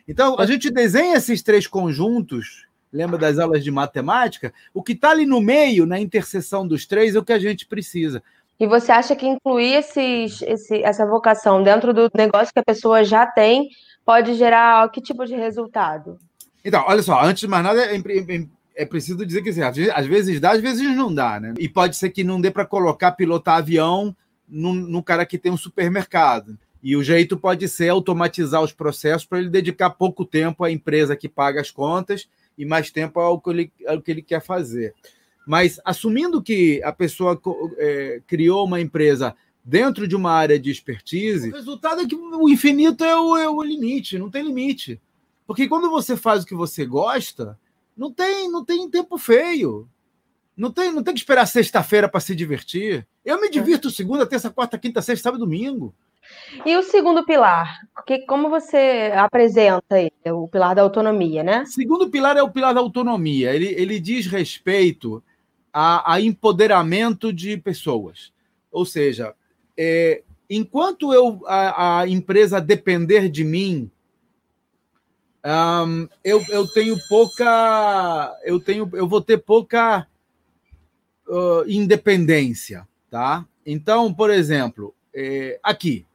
Então, 0.06 0.38
a 0.38 0.46
gente 0.46 0.70
desenha 0.70 1.16
esses 1.16 1.42
três 1.42 1.66
conjuntos, 1.66 2.68
lembra 2.92 3.18
das 3.18 3.40
aulas 3.40 3.64
de 3.64 3.72
matemática? 3.72 4.54
O 4.72 4.84
que 4.84 4.92
está 4.92 5.10
ali 5.10 5.26
no 5.26 5.40
meio, 5.40 5.84
na 5.84 5.98
interseção 5.98 6.64
dos 6.64 6.86
três, 6.86 7.16
é 7.16 7.18
o 7.18 7.24
que 7.24 7.32
a 7.32 7.38
gente 7.40 7.66
precisa. 7.66 8.22
E 8.60 8.68
você 8.68 8.92
acha 8.92 9.16
que 9.16 9.26
incluir 9.26 9.78
esses, 9.78 10.40
esse, 10.42 10.80
essa 10.84 11.04
vocação 11.04 11.60
dentro 11.60 11.92
do 11.92 12.08
negócio 12.14 12.54
que 12.54 12.60
a 12.60 12.64
pessoa 12.64 13.02
já 13.02 13.26
tem 13.26 13.68
pode 14.04 14.34
gerar 14.34 14.88
que 14.90 15.00
tipo 15.00 15.24
de 15.26 15.34
resultado? 15.34 16.20
Então, 16.64 16.84
olha 16.86 17.02
só, 17.02 17.20
antes 17.20 17.40
de 17.40 17.48
mais 17.48 17.64
nada, 17.64 17.84
é, 17.84 17.96
é, 18.74 18.84
preciso 18.84 19.24
dizer 19.24 19.42
que 19.42 19.50
assim, 19.50 19.62
às 19.62 20.06
vezes 20.06 20.40
dá, 20.40 20.52
às 20.52 20.60
vezes 20.60 20.82
não 20.96 21.12
dá, 21.14 21.38
né? 21.38 21.54
E 21.58 21.68
pode 21.68 21.96
ser 21.96 22.10
que 22.10 22.24
não 22.24 22.40
dê 22.40 22.50
para 22.50 22.64
colocar 22.64 23.12
pilotar 23.12 23.58
avião 23.58 24.14
no, 24.48 24.74
no 24.74 25.02
cara 25.02 25.24
que 25.24 25.38
tem 25.38 25.52
um 25.52 25.56
supermercado. 25.56 26.58
E 26.82 26.96
o 26.96 27.02
jeito 27.02 27.36
pode 27.36 27.66
ser 27.68 27.88
automatizar 27.88 28.62
os 28.62 28.72
processos 28.72 29.26
para 29.26 29.38
ele 29.38 29.48
dedicar 29.48 29.90
pouco 29.90 30.24
tempo 30.24 30.64
à 30.64 30.70
empresa 30.70 31.16
que 31.16 31.28
paga 31.28 31.60
as 31.60 31.70
contas 31.70 32.28
e 32.58 32.66
mais 32.66 32.90
tempo 32.90 33.18
ao 33.20 33.40
que 33.40 33.50
ele, 33.50 33.72
ao 33.86 34.02
que 34.02 34.10
ele 34.10 34.22
quer 34.22 34.42
fazer. 34.42 34.94
Mas 35.46 35.80
assumindo 35.84 36.42
que 36.42 36.82
a 36.82 36.92
pessoa 36.92 37.40
é, 37.78 38.20
criou 38.26 38.66
uma 38.66 38.80
empresa 38.80 39.34
dentro 39.64 40.06
de 40.06 40.14
uma 40.14 40.30
área 40.30 40.58
de 40.58 40.70
expertise, 40.70 41.48
o 41.48 41.54
resultado 41.54 42.02
é 42.02 42.06
que 42.06 42.14
o 42.14 42.48
infinito 42.50 43.02
é 43.02 43.18
o, 43.18 43.36
é 43.36 43.48
o 43.48 43.62
limite, 43.62 44.18
não 44.18 44.30
tem 44.30 44.42
limite. 44.42 45.00
Porque 45.46 45.66
quando 45.68 45.90
você 45.90 46.16
faz 46.16 46.42
o 46.42 46.46
que 46.46 46.54
você 46.54 46.84
gosta, 46.84 47.58
não 47.96 48.12
tem, 48.12 48.50
não 48.50 48.64
tem 48.64 48.90
tempo 48.90 49.18
feio. 49.18 49.88
Não 50.56 50.70
tem, 50.70 50.92
não 50.92 51.02
tem 51.02 51.14
que 51.14 51.20
esperar 51.20 51.46
sexta-feira 51.46 52.08
para 52.08 52.20
se 52.20 52.34
divertir. 52.34 53.06
Eu 53.24 53.40
me 53.40 53.50
divirto 53.50 53.90
segunda, 53.90 54.26
terça, 54.26 54.50
quarta, 54.50 54.78
quinta, 54.78 55.02
sexta, 55.02 55.24
sábado 55.24 55.44
domingo. 55.44 55.94
E 56.64 56.76
o 56.76 56.82
segundo 56.82 57.24
pilar? 57.24 57.80
Porque 57.94 58.20
como 58.20 58.48
você 58.48 59.12
apresenta 59.14 59.98
ele, 59.98 60.12
o 60.26 60.48
pilar 60.48 60.74
da 60.74 60.82
autonomia, 60.82 61.42
né? 61.42 61.62
O 61.62 61.66
segundo 61.66 62.08
pilar 62.08 62.36
é 62.36 62.42
o 62.42 62.50
pilar 62.50 62.72
da 62.72 62.80
autonomia. 62.80 63.54
Ele, 63.54 63.66
ele 63.66 63.98
diz 63.98 64.26
respeito 64.26 65.22
a, 65.72 66.14
a 66.14 66.20
empoderamento 66.20 67.32
de 67.32 67.56
pessoas. 67.56 68.32
Ou 68.70 68.86
seja, 68.86 69.34
é, 69.76 70.22
enquanto 70.48 71.12
eu 71.12 71.42
a, 71.46 72.00
a, 72.00 72.08
empresa 72.08 72.60
depender 72.60 73.28
de 73.28 73.44
mim, 73.44 73.90
um, 75.44 76.08
eu, 76.24 76.42
eu 76.48 76.66
tenho 76.66 76.98
pouca, 77.08 78.34
eu 78.44 78.58
tenho, 78.58 78.88
eu 78.94 79.06
vou 79.06 79.20
ter 79.20 79.38
pouca 79.38 80.06
uh, 81.28 81.68
independência, 81.68 82.88
tá? 83.10 83.46
Então, 83.66 84.12
por 84.12 84.30
exemplo, 84.30 84.94
é, 85.14 85.58
aqui, 85.62 86.06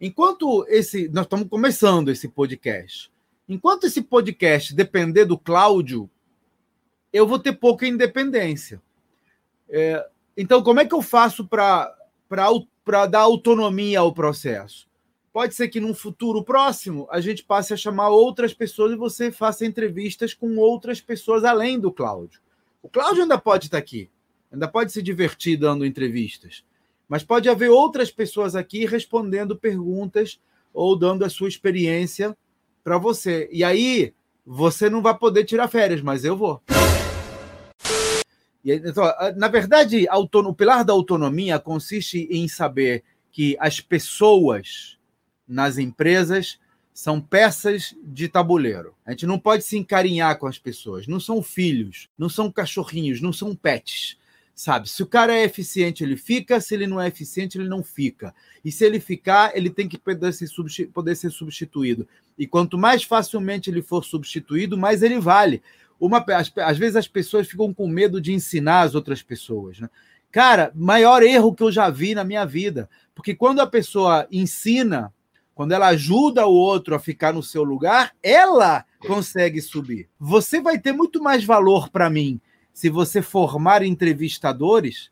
enquanto 0.00 0.64
esse, 0.68 1.08
nós 1.08 1.24
estamos 1.24 1.48
começando 1.48 2.10
esse 2.10 2.28
podcast, 2.28 3.12
enquanto 3.48 3.84
esse 3.84 4.02
podcast 4.02 4.74
depender 4.74 5.26
do 5.26 5.38
Cláudio, 5.38 6.08
eu 7.12 7.26
vou 7.26 7.38
ter 7.38 7.52
pouca 7.52 7.86
independência. 7.86 8.80
É, 9.68 10.06
então, 10.36 10.62
como 10.62 10.80
é 10.80 10.86
que 10.86 10.94
eu 10.94 11.02
faço 11.02 11.46
para 11.46 11.94
dar 12.28 13.20
autonomia 13.20 14.00
ao 14.00 14.12
processo. 14.12 14.86
Pode 15.36 15.54
ser 15.54 15.68
que 15.68 15.80
num 15.80 15.92
futuro 15.92 16.42
próximo 16.42 17.06
a 17.10 17.20
gente 17.20 17.44
passe 17.44 17.74
a 17.74 17.76
chamar 17.76 18.08
outras 18.08 18.54
pessoas 18.54 18.92
e 18.92 18.96
você 18.96 19.30
faça 19.30 19.66
entrevistas 19.66 20.32
com 20.32 20.56
outras 20.56 20.98
pessoas 20.98 21.44
além 21.44 21.78
do 21.78 21.92
Cláudio. 21.92 22.40
O 22.82 22.88
Cláudio 22.88 23.20
ainda 23.20 23.36
pode 23.36 23.66
estar 23.66 23.76
aqui, 23.76 24.08
ainda 24.50 24.66
pode 24.66 24.92
se 24.92 25.02
divertir 25.02 25.58
dando 25.58 25.84
entrevistas, 25.84 26.64
mas 27.06 27.22
pode 27.22 27.50
haver 27.50 27.68
outras 27.68 28.10
pessoas 28.10 28.56
aqui 28.56 28.86
respondendo 28.86 29.54
perguntas 29.54 30.40
ou 30.72 30.96
dando 30.96 31.22
a 31.22 31.28
sua 31.28 31.48
experiência 31.48 32.34
para 32.82 32.96
você. 32.96 33.46
E 33.52 33.62
aí 33.62 34.14
você 34.42 34.88
não 34.88 35.02
vai 35.02 35.18
poder 35.18 35.44
tirar 35.44 35.68
férias, 35.68 36.00
mas 36.00 36.24
eu 36.24 36.34
vou. 36.34 36.62
Então, 38.64 39.04
na 39.36 39.48
verdade, 39.48 40.06
o 40.10 40.54
pilar 40.54 40.82
da 40.82 40.94
autonomia 40.94 41.58
consiste 41.58 42.26
em 42.30 42.48
saber 42.48 43.04
que 43.30 43.54
as 43.60 43.80
pessoas 43.80 44.96
nas 45.46 45.78
empresas 45.78 46.58
são 46.92 47.20
peças 47.20 47.94
de 48.02 48.26
tabuleiro. 48.26 48.94
A 49.04 49.10
gente 49.10 49.26
não 49.26 49.38
pode 49.38 49.64
se 49.64 49.76
encarinhar 49.76 50.38
com 50.38 50.46
as 50.46 50.58
pessoas. 50.58 51.06
Não 51.06 51.20
são 51.20 51.42
filhos, 51.42 52.08
não 52.16 52.28
são 52.28 52.50
cachorrinhos, 52.50 53.20
não 53.20 53.32
são 53.32 53.54
pets. 53.54 54.16
Sabe? 54.54 54.88
Se 54.88 55.02
o 55.02 55.06
cara 55.06 55.34
é 55.34 55.44
eficiente, 55.44 56.02
ele 56.02 56.16
fica. 56.16 56.58
Se 56.58 56.74
ele 56.74 56.86
não 56.86 56.98
é 56.98 57.06
eficiente, 57.06 57.58
ele 57.58 57.68
não 57.68 57.82
fica. 57.82 58.34
E 58.64 58.72
se 58.72 58.86
ele 58.86 58.98
ficar, 58.98 59.54
ele 59.54 59.68
tem 59.68 59.86
que 59.86 59.98
poder 59.98 60.32
ser, 60.32 60.48
poder 60.86 61.14
ser 61.14 61.30
substituído. 61.30 62.08
E 62.38 62.46
quanto 62.46 62.78
mais 62.78 63.04
facilmente 63.04 63.68
ele 63.68 63.82
for 63.82 64.02
substituído, 64.02 64.78
mais 64.78 65.02
ele 65.02 65.20
vale 65.20 65.62
uma, 66.00 66.24
às, 66.34 66.52
às 66.56 66.78
vezes 66.78 66.96
as 66.96 67.08
pessoas 67.08 67.46
ficam 67.46 67.72
com 67.72 67.86
medo 67.86 68.20
de 68.20 68.32
ensinar 68.32 68.82
as 68.82 68.94
outras 68.94 69.22
pessoas. 69.22 69.80
Né? 69.80 69.90
Cara, 70.30 70.72
maior 70.74 71.22
erro 71.22 71.54
que 71.54 71.62
eu 71.62 71.72
já 71.72 71.90
vi 71.90 72.14
na 72.14 72.24
minha 72.24 72.44
vida. 72.44 72.88
Porque 73.14 73.34
quando 73.34 73.60
a 73.60 73.66
pessoa 73.66 74.26
ensina, 74.30 75.12
quando 75.56 75.72
ela 75.72 75.86
ajuda 75.86 76.46
o 76.46 76.52
outro 76.52 76.94
a 76.94 76.98
ficar 76.98 77.32
no 77.32 77.42
seu 77.42 77.64
lugar, 77.64 78.14
ela 78.22 78.84
consegue 79.00 79.62
subir. 79.62 80.06
Você 80.20 80.60
vai 80.60 80.78
ter 80.78 80.92
muito 80.92 81.22
mais 81.22 81.44
valor 81.44 81.88
para 81.88 82.10
mim 82.10 82.38
se 82.74 82.90
você 82.90 83.22
formar 83.22 83.82
entrevistadores, 83.82 85.10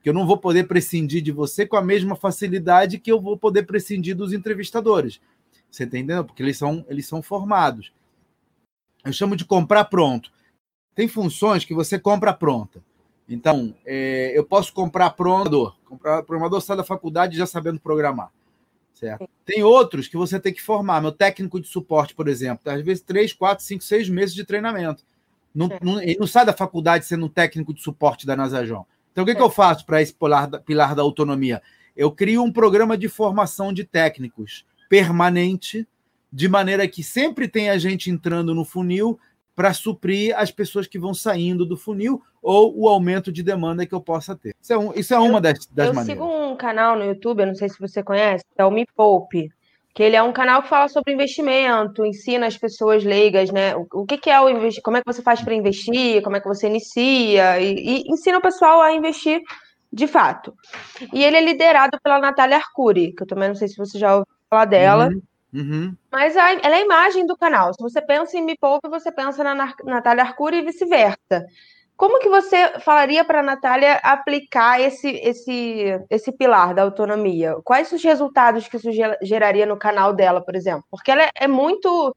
que 0.00 0.08
eu 0.08 0.14
não 0.14 0.28
vou 0.28 0.38
poder 0.38 0.68
prescindir 0.68 1.20
de 1.20 1.32
você 1.32 1.66
com 1.66 1.76
a 1.76 1.82
mesma 1.82 2.14
facilidade 2.14 3.00
que 3.00 3.10
eu 3.10 3.20
vou 3.20 3.36
poder 3.36 3.64
prescindir 3.64 4.16
dos 4.16 4.32
entrevistadores. 4.32 5.20
Você 5.68 5.82
está 5.82 5.98
entendendo? 5.98 6.24
Porque 6.24 6.40
eles 6.44 6.56
são, 6.56 6.86
eles 6.88 7.08
são 7.08 7.20
formados. 7.20 7.92
Eu 9.04 9.12
chamo 9.12 9.34
de 9.34 9.44
comprar 9.44 9.86
pronto. 9.86 10.30
Tem 10.94 11.08
funções 11.08 11.64
que 11.64 11.74
você 11.74 11.98
compra 11.98 12.32
pronta. 12.32 12.80
Então, 13.28 13.74
é, 13.84 14.38
eu 14.38 14.44
posso 14.44 14.72
comprar 14.72 15.10
pronto, 15.10 15.74
comprar 15.84 16.22
programador 16.22 16.60
sai 16.60 16.76
da 16.76 16.84
faculdade 16.84 17.36
já 17.36 17.44
sabendo 17.44 17.80
programar. 17.80 18.30
Certo? 19.00 19.26
Tem 19.46 19.62
outros 19.62 20.06
que 20.06 20.16
você 20.16 20.38
tem 20.38 20.52
que 20.52 20.60
formar. 20.60 21.00
Meu 21.00 21.10
técnico 21.10 21.58
de 21.58 21.66
suporte, 21.66 22.14
por 22.14 22.28
exemplo, 22.28 22.70
às 22.70 22.82
vezes 22.82 23.02
três, 23.02 23.32
quatro, 23.32 23.64
cinco, 23.64 23.82
seis 23.82 24.10
meses 24.10 24.34
de 24.34 24.44
treinamento. 24.44 25.02
Não, 25.54 25.70
não, 25.80 26.02
ele 26.02 26.18
não 26.20 26.26
sai 26.26 26.44
da 26.44 26.52
faculdade 26.52 27.06
sendo 27.06 27.24
um 27.24 27.28
técnico 27.28 27.72
de 27.72 27.80
suporte 27.82 28.26
da 28.26 28.36
Nasajon. 28.36 28.84
Então, 29.10 29.24
o 29.24 29.26
que, 29.26 29.34
que 29.34 29.40
eu 29.40 29.48
faço 29.48 29.86
para 29.86 30.02
esse 30.02 30.12
pilar 30.12 30.46
da, 30.46 30.60
pilar 30.60 30.94
da 30.94 31.00
autonomia? 31.00 31.62
Eu 31.96 32.12
crio 32.12 32.42
um 32.44 32.52
programa 32.52 32.96
de 32.96 33.08
formação 33.08 33.72
de 33.72 33.84
técnicos 33.84 34.66
permanente, 34.88 35.88
de 36.30 36.46
maneira 36.46 36.86
que 36.86 37.02
sempre 37.02 37.48
tem 37.48 37.70
a 37.70 37.78
gente 37.78 38.10
entrando 38.10 38.54
no 38.54 38.66
funil 38.66 39.18
para 39.60 39.74
suprir 39.74 40.34
as 40.38 40.50
pessoas 40.50 40.86
que 40.86 40.98
vão 40.98 41.12
saindo 41.12 41.66
do 41.66 41.76
funil 41.76 42.22
ou 42.42 42.74
o 42.74 42.88
aumento 42.88 43.30
de 43.30 43.42
demanda 43.42 43.84
que 43.84 43.94
eu 43.94 44.00
possa 44.00 44.34
ter. 44.34 44.54
Isso 44.58 44.72
é, 44.72 44.78
um, 44.78 44.94
isso 44.94 45.12
é 45.12 45.18
uma 45.18 45.38
das, 45.38 45.66
das 45.66 45.88
eu 45.88 45.92
maneiras. 45.92 46.18
Eu 46.18 46.26
sigo 46.26 46.50
um 46.50 46.56
canal 46.56 46.96
no 46.96 47.04
YouTube, 47.04 47.40
eu 47.40 47.46
não 47.48 47.54
sei 47.54 47.68
se 47.68 47.78
você 47.78 48.02
conhece, 48.02 48.42
é 48.56 48.64
o 48.64 48.70
Me 48.70 48.86
Poupe, 48.96 49.52
que 49.94 50.02
ele 50.02 50.16
é 50.16 50.22
um 50.22 50.32
canal 50.32 50.62
que 50.62 50.70
fala 50.70 50.88
sobre 50.88 51.12
investimento, 51.12 52.06
ensina 52.06 52.46
as 52.46 52.56
pessoas 52.56 53.04
leigas, 53.04 53.50
né? 53.50 53.76
O, 53.76 53.86
o 53.92 54.06
que, 54.06 54.16
que, 54.16 54.30
é 54.30 54.40
o 54.40 54.48
investir, 54.48 54.82
como 54.82 54.96
é 54.96 55.02
que 55.02 55.12
você 55.12 55.20
faz 55.20 55.42
para 55.42 55.54
investir, 55.54 56.22
como 56.22 56.36
é 56.36 56.40
que 56.40 56.48
você 56.48 56.66
inicia, 56.66 57.60
e, 57.60 57.74
e, 57.74 58.10
ensina 58.10 58.38
o 58.38 58.42
pessoal 58.42 58.80
a 58.80 58.94
investir 58.94 59.42
de 59.92 60.06
fato. 60.06 60.54
E 61.12 61.22
ele 61.22 61.36
é 61.36 61.44
liderado 61.44 61.98
pela 62.02 62.18
Natália 62.18 62.56
Arcuri, 62.56 63.12
que 63.12 63.24
eu 63.24 63.26
também 63.26 63.48
não 63.48 63.54
sei 63.54 63.68
se 63.68 63.76
você 63.76 63.98
já 63.98 64.14
ouviu 64.14 64.26
falar 64.48 64.64
dela. 64.64 65.08
Uhum. 65.08 65.20
Uhum. 65.52 65.96
Mas 66.10 66.36
a, 66.36 66.52
ela 66.52 66.76
é 66.76 66.80
a 66.80 66.84
imagem 66.84 67.26
do 67.26 67.36
canal. 67.36 67.72
Se 67.74 67.82
você 67.82 68.00
pensa 68.00 68.36
em 68.36 68.44
Me 68.44 68.56
Poupe, 68.56 68.88
você 68.88 69.10
pensa 69.10 69.42
na 69.42 69.74
Natália 69.84 70.24
Arcuri 70.24 70.58
e 70.58 70.62
vice-versa. 70.62 71.46
Como 71.96 72.18
que 72.18 72.30
você 72.30 72.80
falaria 72.80 73.22
para 73.24 73.40
a 73.40 73.42
Natália 73.42 73.96
aplicar 73.96 74.80
esse, 74.80 75.08
esse, 75.08 76.00
esse 76.08 76.32
pilar 76.32 76.72
da 76.72 76.82
autonomia? 76.82 77.56
Quais 77.62 77.92
os 77.92 78.02
resultados 78.02 78.66
que 78.66 78.78
isso 78.78 78.88
geraria 79.20 79.66
no 79.66 79.76
canal 79.76 80.14
dela, 80.14 80.40
por 80.40 80.56
exemplo? 80.56 80.84
Porque 80.90 81.10
ela 81.10 81.28
é 81.34 81.46
muito, 81.46 82.16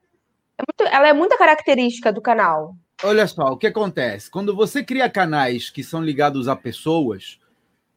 é 0.58 0.64
muito 0.66 0.96
ela 0.96 1.10
é 1.10 1.12
muita 1.12 1.38
característica 1.38 2.14
do 2.14 2.22
canal. 2.22 2.76
Olha 3.04 3.28
só, 3.28 3.48
o 3.48 3.58
que 3.58 3.68
acontece? 3.68 4.32
Quando 4.32 4.56
você 4.56 4.82
cria 4.82 5.10
canais 5.10 5.70
que 5.70 5.84
são 5.84 6.02
ligados 6.02 6.48
a 6.48 6.56
pessoas, 6.56 7.38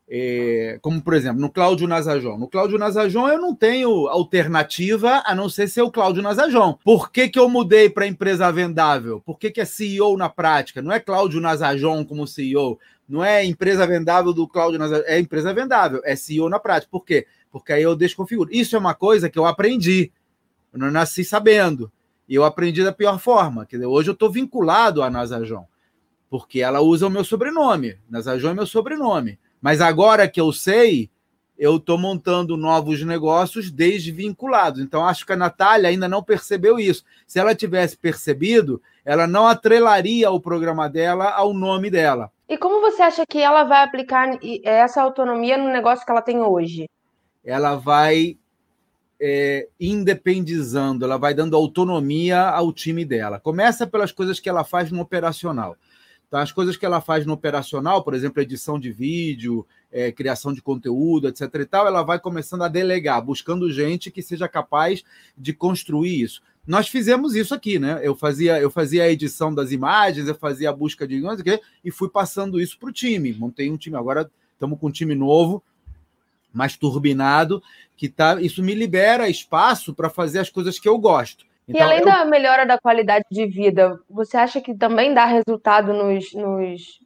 é, 0.08 0.78
como, 0.82 1.02
por 1.02 1.14
exemplo, 1.14 1.40
no 1.40 1.50
Cláudio 1.50 1.88
Nazajon. 1.88 2.38
No 2.38 2.48
Cláudio 2.48 2.78
Nazajon 2.78 3.28
eu 3.28 3.40
não 3.40 3.54
tenho 3.54 4.06
alternativa 4.06 5.22
a 5.26 5.34
não 5.34 5.48
ser 5.48 5.68
ser 5.68 5.82
o 5.82 5.90
Cláudio 5.90 6.22
Nazajon. 6.22 6.78
Por 6.84 7.10
que, 7.10 7.28
que 7.28 7.38
eu 7.38 7.48
mudei 7.48 7.90
para 7.90 8.06
empresa 8.06 8.50
vendável? 8.52 9.20
Por 9.20 9.38
que, 9.38 9.50
que 9.50 9.60
é 9.60 9.64
CEO 9.64 10.16
na 10.16 10.28
prática? 10.28 10.80
Não 10.80 10.92
é 10.92 11.00
Cláudio 11.00 11.40
Nazajon 11.40 12.04
como 12.04 12.26
CEO. 12.26 12.78
Não 13.08 13.24
é 13.24 13.44
empresa 13.44 13.86
vendável 13.86 14.32
do 14.32 14.46
Cláudio 14.46 14.78
Nazajon. 14.78 15.04
É 15.06 15.18
empresa 15.18 15.52
vendável. 15.52 16.00
É 16.04 16.14
CEO 16.14 16.48
na 16.48 16.60
prática. 16.60 16.90
Por 16.90 17.04
quê? 17.04 17.26
Porque 17.50 17.72
aí 17.72 17.82
eu 17.82 17.96
desconfiguro. 17.96 18.50
Isso 18.52 18.76
é 18.76 18.78
uma 18.78 18.94
coisa 18.94 19.28
que 19.28 19.38
eu 19.38 19.44
aprendi. 19.44 20.12
Eu 20.72 20.78
não 20.78 20.90
nasci 20.90 21.24
sabendo. 21.24 21.90
E 22.28 22.34
eu 22.34 22.44
aprendi 22.44 22.84
da 22.84 22.92
pior 22.92 23.18
forma. 23.18 23.66
Quer 23.66 23.76
dizer, 23.76 23.86
hoje 23.86 24.10
eu 24.10 24.14
estou 24.14 24.30
vinculado 24.30 25.02
à 25.02 25.10
Nazajon. 25.10 25.64
Porque 26.30 26.60
ela 26.60 26.80
usa 26.80 27.08
o 27.08 27.10
meu 27.10 27.24
sobrenome. 27.24 27.98
Nazajon 28.08 28.50
é 28.50 28.54
meu 28.54 28.66
sobrenome. 28.66 29.38
Mas 29.60 29.80
agora 29.80 30.28
que 30.28 30.40
eu 30.40 30.52
sei, 30.52 31.10
eu 31.58 31.76
estou 31.76 31.96
montando 31.98 32.56
novos 32.56 33.02
negócios 33.02 33.70
desvinculados. 33.70 34.80
Então, 34.80 35.06
acho 35.06 35.24
que 35.24 35.32
a 35.32 35.36
Natália 35.36 35.88
ainda 35.88 36.08
não 36.08 36.22
percebeu 36.22 36.78
isso. 36.78 37.04
Se 37.26 37.38
ela 37.38 37.54
tivesse 37.54 37.96
percebido, 37.96 38.80
ela 39.04 39.26
não 39.26 39.46
atrelaria 39.46 40.30
o 40.30 40.40
programa 40.40 40.88
dela 40.88 41.30
ao 41.30 41.54
nome 41.54 41.90
dela. 41.90 42.30
E 42.48 42.56
como 42.56 42.80
você 42.80 43.02
acha 43.02 43.24
que 43.26 43.38
ela 43.38 43.64
vai 43.64 43.82
aplicar 43.82 44.38
essa 44.62 45.02
autonomia 45.02 45.56
no 45.56 45.68
negócio 45.70 46.04
que 46.04 46.10
ela 46.10 46.22
tem 46.22 46.40
hoje? 46.40 46.88
Ela 47.44 47.74
vai 47.74 48.36
é, 49.20 49.68
independizando, 49.80 51.04
ela 51.04 51.16
vai 51.16 51.34
dando 51.34 51.56
autonomia 51.56 52.40
ao 52.42 52.72
time 52.72 53.04
dela. 53.04 53.40
Começa 53.40 53.86
pelas 53.86 54.12
coisas 54.12 54.38
que 54.38 54.48
ela 54.48 54.62
faz 54.62 54.90
no 54.92 55.00
operacional. 55.00 55.76
Então, 56.28 56.40
as 56.40 56.50
coisas 56.50 56.76
que 56.76 56.84
ela 56.84 57.00
faz 57.00 57.24
no 57.24 57.32
operacional, 57.32 58.02
por 58.02 58.12
exemplo, 58.12 58.42
edição 58.42 58.78
de 58.78 58.90
vídeo, 58.90 59.66
é, 59.92 60.10
criação 60.10 60.52
de 60.52 60.60
conteúdo, 60.60 61.28
etc. 61.28 61.42
e 61.54 61.64
tal, 61.64 61.86
ela 61.86 62.02
vai 62.02 62.18
começando 62.18 62.62
a 62.62 62.68
delegar, 62.68 63.22
buscando 63.22 63.70
gente 63.70 64.10
que 64.10 64.22
seja 64.22 64.48
capaz 64.48 65.04
de 65.38 65.52
construir 65.52 66.20
isso. 66.20 66.42
Nós 66.66 66.88
fizemos 66.88 67.36
isso 67.36 67.54
aqui, 67.54 67.78
né? 67.78 68.00
Eu 68.02 68.16
fazia, 68.16 68.60
eu 68.60 68.70
fazia 68.70 69.04
a 69.04 69.08
edição 69.08 69.54
das 69.54 69.70
imagens, 69.70 70.26
eu 70.26 70.34
fazia 70.34 70.70
a 70.70 70.72
busca 70.72 71.06
de 71.06 71.22
e 71.84 71.90
fui 71.92 72.10
passando 72.10 72.60
isso 72.60 72.76
para 72.76 72.88
o 72.88 72.92
time. 72.92 73.32
Montei 73.32 73.70
um 73.70 73.76
time. 73.76 73.96
Agora 73.96 74.28
estamos 74.52 74.80
com 74.80 74.88
um 74.88 74.90
time 74.90 75.14
novo, 75.14 75.62
mais 76.52 76.76
turbinado, 76.76 77.62
que 77.96 78.08
tá. 78.08 78.40
Isso 78.40 78.64
me 78.64 78.74
libera 78.74 79.28
espaço 79.28 79.94
para 79.94 80.10
fazer 80.10 80.40
as 80.40 80.50
coisas 80.50 80.76
que 80.76 80.88
eu 80.88 80.98
gosto. 80.98 81.45
Então, 81.68 81.80
e 81.80 81.82
além 81.82 82.00
eu... 82.00 82.04
da 82.04 82.24
melhora 82.24 82.64
da 82.64 82.78
qualidade 82.78 83.24
de 83.30 83.46
vida, 83.46 83.98
você 84.08 84.36
acha 84.36 84.60
que 84.60 84.74
também 84.74 85.12
dá 85.12 85.24
resultado 85.24 85.92
nos, 85.92 86.32
nos, 86.32 87.00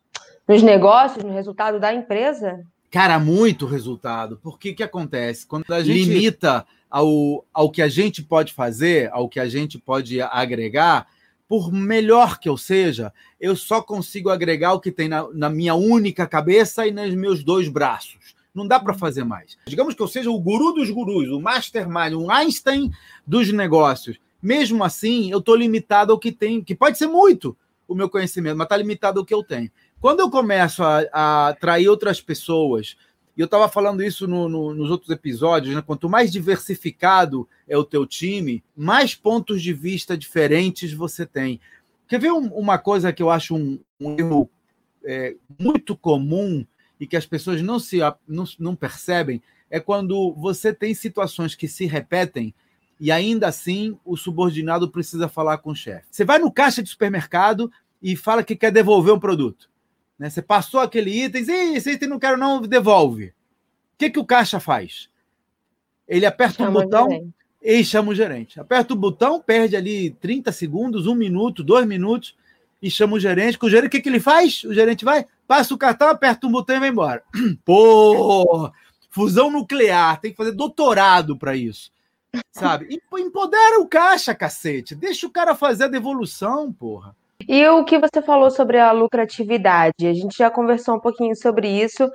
nos 0.47 0.63
negócios, 0.63 1.25
no 1.25 1.33
resultado 1.33 1.81
da 1.81 1.93
empresa? 1.95 2.65
Cara, 2.91 3.19
muito 3.19 3.67
resultado. 3.67 4.39
Porque 4.43 4.75
que 4.75 4.83
acontece? 4.83 5.47
Quando 5.47 5.73
a 5.73 5.83
gente 5.83 6.05
limita 6.05 6.67
ao, 6.91 7.45
ao 7.55 7.71
que 7.71 7.81
a 7.81 7.89
gente 7.89 8.23
pode 8.23 8.53
fazer, 8.53 9.09
ao 9.13 9.29
que 9.29 9.39
a 9.39 9.49
gente 9.49 9.79
pode 9.79 10.21
agregar, 10.21 11.07
por 11.49 11.73
melhor 11.73 12.39
que 12.39 12.49
eu 12.49 12.57
seja, 12.57 13.13
eu 13.41 13.57
só 13.57 13.81
consigo 13.81 14.29
agregar 14.29 14.75
o 14.75 14.81
que 14.81 14.93
tem 14.93 15.09
na, 15.09 15.27
na 15.33 15.49
minha 15.49 15.75
única 15.75 16.27
cabeça 16.27 16.87
e 16.87 16.91
nos 16.91 17.15
meus 17.15 17.43
dois 17.43 17.69
braços. 17.69 18.35
Não 18.55 18.67
dá 18.67 18.81
para 18.81 18.93
fazer 18.93 19.25
mais. 19.25 19.57
Digamos 19.67 19.95
que 19.95 20.03
eu 20.03 20.09
seja 20.09 20.31
o 20.31 20.41
guru 20.41 20.73
dos 20.73 20.91
gurus, 20.91 21.29
o 21.29 21.41
mastermind, 21.41 22.15
um 22.15 22.31
Einstein 22.31 22.91
dos 23.25 23.53
negócios. 23.53 24.19
Mesmo 24.43 24.83
assim, 24.85 25.31
eu 25.31 25.39
estou 25.39 25.55
limitado 25.55 26.13
ao 26.13 26.19
que 26.19 26.33
tem, 26.33 26.63
que 26.63 26.75
pode 26.75 26.97
ser 26.97 27.07
muito 27.07 27.57
o 27.87 27.95
meu 27.95 28.09
conhecimento, 28.09 28.57
mas 28.57 28.67
está 28.67 28.77
limitado 28.77 29.19
ao 29.19 29.27
que 29.27 29.35
eu 29.35 29.43
tenho. 29.43 29.71
Quando 30.01 30.21
eu 30.21 30.31
começo 30.31 30.83
a, 30.83 31.05
a 31.13 31.49
atrair 31.49 31.89
outras 31.89 32.21
pessoas, 32.21 32.97
e 33.37 33.41
eu 33.41 33.47
estava 33.47 33.69
falando 33.69 34.03
isso 34.03 34.27
no, 34.27 34.49
no, 34.49 34.75
nos 34.75 34.91
outros 34.91 35.11
episódios, 35.11 35.75
né? 35.75 35.83
quanto 35.83 36.09
mais 36.09 36.31
diversificado 36.31 37.49
é 37.69 37.77
o 37.77 37.85
teu 37.85 38.07
time, 38.07 38.63
mais 38.77 39.15
pontos 39.15 39.63
de 39.63 39.73
vista 39.73 40.17
diferentes 40.17 40.93
você 40.93 41.27
tem. 41.27 41.61
Quer 42.09 42.21
ver 42.21 42.33
um, 42.33 42.49
uma 42.49 42.79
coisa 42.79 43.13
que 43.13 43.23
eu 43.23 43.31
acho 43.31 43.55
um, 43.55 43.81
um 44.01 44.19
erro 44.19 44.51
é, 45.05 45.37
muito 45.59 45.97
comum 45.97 46.67
e 46.99 47.07
que 47.07 47.17
as 47.17 47.25
pessoas 47.27 47.63
não, 47.63 47.79
se, 47.79 47.99
não, 48.27 48.45
não 48.59 48.77
percebem? 48.77 49.43
É 49.71 49.81
quando 49.81 50.35
você 50.35 50.73
tem 50.73 50.93
situações 50.93 51.55
que 51.55 51.69
se 51.69 51.87
repetem 51.87 52.55
e 53.01 53.11
ainda 53.11 53.49
assim 53.49 53.99
o 54.05 54.15
subordinado 54.15 54.91
precisa 54.91 55.27
falar 55.27 55.59
com 55.59 55.71
o 55.71 55.75
chefe. 55.75 56.07
Você 56.11 56.25
vai 56.25 56.39
no 56.39 56.53
caixa 56.53 56.83
de 56.83 56.91
supermercado 56.91 57.73
e 58.03 58.15
fala 58.15 58.45
que 58.45 58.55
quer 58.55 58.71
devolver 58.71 59.15
um 59.15 59.19
produto. 59.19 59.71
Né? 60.19 60.29
Você 60.29 60.43
passou 60.43 60.81
aquele 60.81 61.25
item, 61.25 61.43
e 61.43 61.77
esse 61.77 61.93
item 61.93 62.11
não 62.11 62.19
quero 62.19 62.37
não, 62.37 62.61
devolve. 62.61 63.29
O 63.29 63.33
que, 63.97 64.11
que 64.11 64.19
o 64.19 64.25
caixa 64.25 64.61
faz? 64.61 65.09
Ele 66.07 66.27
aperta 66.27 66.65
chama 66.65 66.71
um 66.71 66.83
botão 66.83 67.33
e 67.63 67.83
chama 67.83 68.11
o 68.11 68.15
gerente. 68.15 68.61
Aperta 68.61 68.93
o 68.93 68.97
botão, 68.97 69.41
perde 69.41 69.77
ali 69.77 70.11
30 70.11 70.53
segundos, 70.53 71.07
um 71.07 71.15
minuto, 71.15 71.65
dois 71.65 71.87
minutos, 71.87 72.37
e 72.83 72.91
chama 72.91 73.15
o 73.15 73.21
gerente. 73.21 73.59
Com 73.59 73.67
o 73.67 73.71
gerente, 73.71 73.89
o 73.89 73.91
que, 73.91 74.01
que 74.01 74.09
ele 74.09 74.21
faz? 74.21 74.63
O 74.65 74.75
gerente 74.75 75.05
vai, 75.05 75.25
passa 75.47 75.73
o 75.73 75.79
cartão, 75.79 76.09
aperta 76.09 76.47
um 76.47 76.53
botão 76.53 76.77
e 76.77 76.81
vai 76.81 76.89
embora. 76.91 77.23
Pô! 77.65 78.71
Fusão 79.09 79.51
nuclear, 79.51 80.21
tem 80.21 80.31
que 80.31 80.37
fazer 80.37 80.53
doutorado 80.53 81.37
para 81.37 81.57
isso. 81.57 81.91
Sabe? 82.53 83.01
Empodera 83.13 83.81
o 83.81 83.87
caixa, 83.87 84.35
cacete. 84.35 84.95
Deixa 84.95 85.27
o 85.27 85.31
cara 85.31 85.55
fazer 85.55 85.85
a 85.85 85.89
devolução, 85.89 86.73
porra. 86.73 87.15
E 87.49 87.67
o 87.69 87.85
que 87.85 87.99
você 87.99 88.21
falou 88.23 88.51
sobre 88.51 88.79
a 88.79 88.93
lucratividade? 88.93 90.07
A 90.07 90.13
gente 90.13 90.37
já 90.37 90.51
conversou 90.51 90.97
um 90.97 91.01
pouquinho 91.01 91.35
sobre 91.35 91.69
isso, 91.69 92.11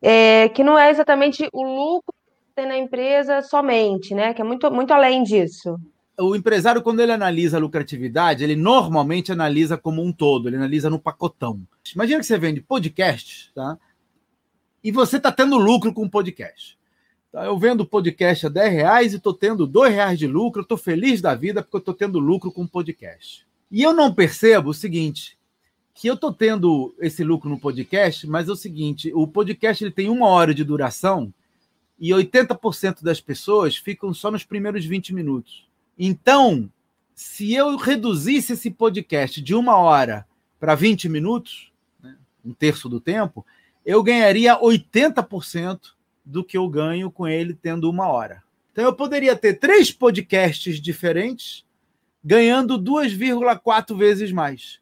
é, 0.00 0.48
que 0.48 0.64
não 0.64 0.78
é 0.78 0.90
exatamente 0.90 1.48
o 1.52 1.62
lucro 1.62 2.12
que 2.12 2.54
tem 2.54 2.66
na 2.66 2.78
empresa 2.78 3.42
somente, 3.42 4.14
né? 4.14 4.32
Que 4.32 4.40
é 4.40 4.44
muito, 4.44 4.70
muito 4.70 4.92
além 4.92 5.22
disso. 5.22 5.78
O 6.18 6.34
empresário, 6.34 6.82
quando 6.82 7.00
ele 7.00 7.12
analisa 7.12 7.56
a 7.56 7.60
lucratividade, 7.60 8.44
ele 8.44 8.56
normalmente 8.56 9.32
analisa 9.32 9.76
como 9.78 10.02
um 10.02 10.12
todo, 10.12 10.48
ele 10.48 10.56
analisa 10.56 10.90
no 10.90 10.98
pacotão. 10.98 11.60
Imagina 11.94 12.20
que 12.20 12.26
você 12.26 12.38
vende 12.38 12.60
podcast, 12.60 13.50
tá? 13.54 13.78
e 14.82 14.90
você 14.90 15.18
está 15.18 15.30
tendo 15.30 15.56
lucro 15.58 15.92
com 15.92 16.04
o 16.04 16.10
podcast. 16.10 16.78
Então, 17.30 17.44
eu 17.44 17.56
vendo 17.56 17.82
o 17.82 17.86
podcast 17.86 18.46
a 18.46 18.48
10 18.48 18.72
reais 18.72 19.12
e 19.12 19.16
estou 19.16 19.32
tendo 19.32 19.64
2 19.64 19.94
reais 19.94 20.18
de 20.18 20.26
lucro, 20.26 20.62
estou 20.62 20.76
feliz 20.76 21.22
da 21.22 21.32
vida 21.32 21.62
porque 21.62 21.76
estou 21.78 21.94
tendo 21.94 22.18
lucro 22.18 22.50
com 22.50 22.64
o 22.64 22.68
podcast. 22.68 23.46
E 23.70 23.82
eu 23.84 23.94
não 23.94 24.12
percebo 24.12 24.70
o 24.70 24.74
seguinte, 24.74 25.38
que 25.94 26.08
eu 26.08 26.14
estou 26.14 26.32
tendo 26.32 26.92
esse 26.98 27.22
lucro 27.22 27.48
no 27.48 27.60
podcast, 27.60 28.26
mas 28.26 28.48
é 28.48 28.52
o 28.52 28.56
seguinte, 28.56 29.12
o 29.14 29.28
podcast 29.28 29.84
ele 29.84 29.92
tem 29.92 30.08
uma 30.08 30.26
hora 30.26 30.52
de 30.52 30.64
duração 30.64 31.32
e 32.00 32.10
80% 32.10 33.04
das 33.04 33.20
pessoas 33.20 33.76
ficam 33.76 34.12
só 34.12 34.28
nos 34.28 34.42
primeiros 34.42 34.84
20 34.84 35.14
minutos. 35.14 35.68
Então, 35.96 36.68
se 37.14 37.54
eu 37.54 37.76
reduzisse 37.76 38.54
esse 38.54 38.72
podcast 38.72 39.40
de 39.40 39.54
uma 39.54 39.76
hora 39.76 40.26
para 40.58 40.74
20 40.74 41.08
minutos, 41.08 41.70
né, 42.02 42.16
um 42.44 42.52
terço 42.52 42.88
do 42.88 42.98
tempo, 42.98 43.46
eu 43.86 44.02
ganharia 44.02 44.58
80% 44.58 45.99
do 46.30 46.44
que 46.44 46.56
eu 46.56 46.68
ganho 46.68 47.10
com 47.10 47.26
ele 47.26 47.52
tendo 47.52 47.90
uma 47.90 48.06
hora. 48.06 48.42
Então 48.72 48.84
eu 48.84 48.92
poderia 48.94 49.34
ter 49.34 49.54
três 49.54 49.90
podcasts 49.90 50.80
diferentes, 50.80 51.64
ganhando 52.24 52.78
2,4 52.78 53.96
vezes 53.98 54.30
mais. 54.30 54.78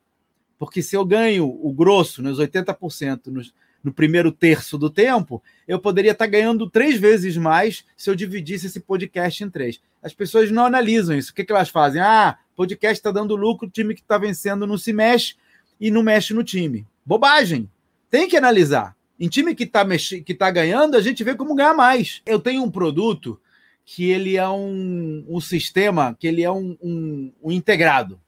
Porque 0.59 0.83
se 0.83 0.95
eu 0.95 1.05
ganho 1.05 1.47
o 1.47 1.73
grosso, 1.73 2.23
nos 2.23 2.39
80%, 2.39 3.29
nos, 3.29 3.55
no 3.83 3.93
primeiro 3.93 4.31
terço 4.31 4.77
do 4.77 4.91
tempo, 4.91 5.43
eu 5.67 5.79
poderia 5.79 6.13
estar 6.13 6.27
ganhando 6.27 6.69
três 6.69 6.99
vezes 7.01 7.37
mais 7.37 7.85
se 7.97 8.11
eu 8.11 8.15
dividisse 8.15 8.67
esse 8.67 8.81
podcast 8.81 9.43
em 9.43 9.49
três. 9.49 9.81
As 10.03 10.13
pessoas 10.13 10.51
não 10.51 10.67
analisam 10.67 11.17
isso. 11.17 11.31
O 11.31 11.35
que, 11.35 11.45
que 11.45 11.53
elas 11.53 11.71
fazem? 11.71 12.03
Ah, 12.03 12.39
podcast 12.55 12.99
está 12.99 13.11
dando 13.11 13.37
lucro, 13.37 13.69
o 13.69 13.71
time 13.71 13.95
que 13.95 14.01
está 14.01 14.19
vencendo 14.19 14.67
não 14.67 14.77
se 14.77 14.93
mexe 14.93 15.37
e 15.81 15.91
não 15.91 16.03
mexe 16.03 16.35
no 16.35 16.45
time. 16.45 16.87
Bobagem! 17.07 17.71
Tem 18.11 18.29
que 18.29 18.37
analisar. 18.37 18.98
Em 19.19 19.29
time 19.29 19.55
que 19.55 19.65
está 19.65 19.85
que 20.25 20.35
tá 20.35 20.51
ganhando, 20.51 20.97
a 20.97 21.01
gente 21.01 21.25
vê 21.25 21.35
como 21.35 21.55
ganhar 21.55 21.75
mais. 21.75 22.23
Eu 22.25 22.39
tenho 22.39 22.63
um 22.63 22.71
produto 22.71 23.41
que 23.85 24.11
ele 24.11 24.37
é 24.37 24.49
um, 24.49 25.25
um 25.29 25.41
sistema, 25.41 26.17
que 26.19 26.27
ele 26.27 26.43
é 26.43 26.51
um, 26.51 26.77
um, 26.81 27.33
um 27.43 27.53
integrado. 27.53 28.21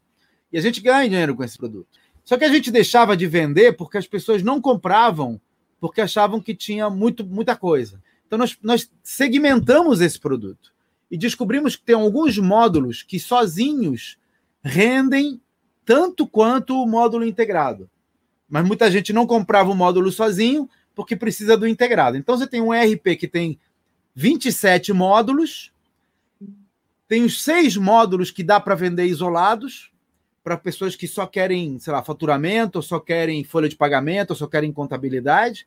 E 0.53 0.59
a 0.59 0.61
gente 0.61 0.81
ganha 0.81 1.09
dinheiro 1.09 1.37
com 1.37 1.45
esse 1.45 1.57
produto. 1.57 1.87
Só 2.25 2.37
que 2.37 2.45
a 2.45 2.49
gente 2.49 2.71
deixava 2.71 3.17
de 3.17 3.27
vender 3.27 3.77
porque 3.77 3.99
as 3.99 4.07
pessoas 4.07 4.43
não 4.43 4.61
compravam 4.61 5.41
porque 5.81 6.01
achavam 6.01 6.41
que 6.41 6.55
tinha 6.55 6.91
muito, 6.91 7.25
muita 7.25 7.57
coisa. 7.57 8.01
Então 8.27 8.39
nós, 8.39 8.57
nós 8.63 8.91
segmentamos 9.03 10.01
esse 10.01 10.21
produto 10.21 10.73
e 11.11 11.17
descobrimos 11.17 11.75
que 11.75 11.83
tem 11.83 11.97
alguns 11.97 12.39
módulos 12.39 13.03
que 13.03 13.19
sozinhos 13.19 14.19
rendem 14.63 15.41
tanto 15.85 16.27
quanto 16.27 16.81
o 16.81 16.87
módulo 16.87 17.25
integrado. 17.25 17.91
Mas 18.49 18.67
muita 18.67 18.91
gente 18.91 19.13
não 19.13 19.27
comprava 19.27 19.71
o 19.71 19.75
módulo 19.75 20.13
sozinho 20.13 20.69
porque 21.01 21.17
precisa 21.17 21.57
do 21.57 21.67
integrado. 21.67 22.19
Então 22.19 22.37
você 22.37 22.47
tem 22.47 22.61
um 22.61 22.75
ERP 22.75 23.17
que 23.19 23.27
tem 23.27 23.59
27 24.15 24.93
módulos, 24.93 25.73
tem 27.09 27.25
os 27.25 27.43
seis 27.43 27.75
módulos 27.75 28.31
que 28.31 28.45
dá 28.45 28.61
para 28.61 28.75
vender 28.75 29.07
isolados, 29.07 29.91
para 30.45 30.59
pessoas 30.59 30.95
que 30.95 31.09
só 31.09 31.27
querem, 31.27 31.79
sei 31.79 31.91
lá, 31.91 32.03
faturamento, 32.03 32.77
ou 32.77 32.83
só 32.83 33.01
querem 33.01 33.43
folha 33.43 33.67
de 33.67 33.77
pagamento, 33.77 34.33
ou 34.33 34.37
só 34.37 34.47
querem 34.47 34.71
contabilidade. 34.71 35.67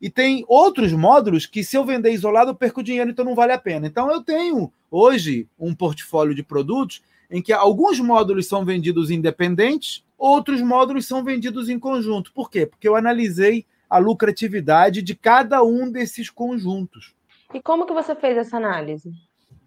E 0.00 0.10
tem 0.10 0.44
outros 0.48 0.92
módulos 0.92 1.46
que, 1.46 1.62
se 1.62 1.76
eu 1.76 1.84
vender 1.84 2.10
isolado, 2.10 2.50
eu 2.50 2.54
perco 2.56 2.82
dinheiro, 2.82 3.10
então 3.10 3.24
não 3.24 3.36
vale 3.36 3.52
a 3.52 3.58
pena. 3.58 3.86
Então, 3.86 4.10
eu 4.10 4.24
tenho 4.24 4.72
hoje 4.90 5.46
um 5.56 5.72
portfólio 5.72 6.34
de 6.34 6.42
produtos 6.42 7.00
em 7.30 7.40
que 7.40 7.52
alguns 7.52 8.00
módulos 8.00 8.48
são 8.48 8.64
vendidos 8.64 9.08
independentes, 9.08 10.04
outros 10.18 10.60
módulos 10.60 11.06
são 11.06 11.22
vendidos 11.22 11.68
em 11.68 11.78
conjunto. 11.78 12.32
Por 12.32 12.50
quê? 12.50 12.66
Porque 12.66 12.88
eu 12.88 12.96
analisei 12.96 13.64
a 13.88 13.98
lucratividade 13.98 15.02
de 15.02 15.14
cada 15.14 15.62
um 15.62 15.90
desses 15.90 16.30
conjuntos. 16.30 17.14
E 17.52 17.60
como 17.62 17.86
que 17.86 17.92
você 17.92 18.14
fez 18.14 18.36
essa 18.36 18.56
análise? 18.56 19.12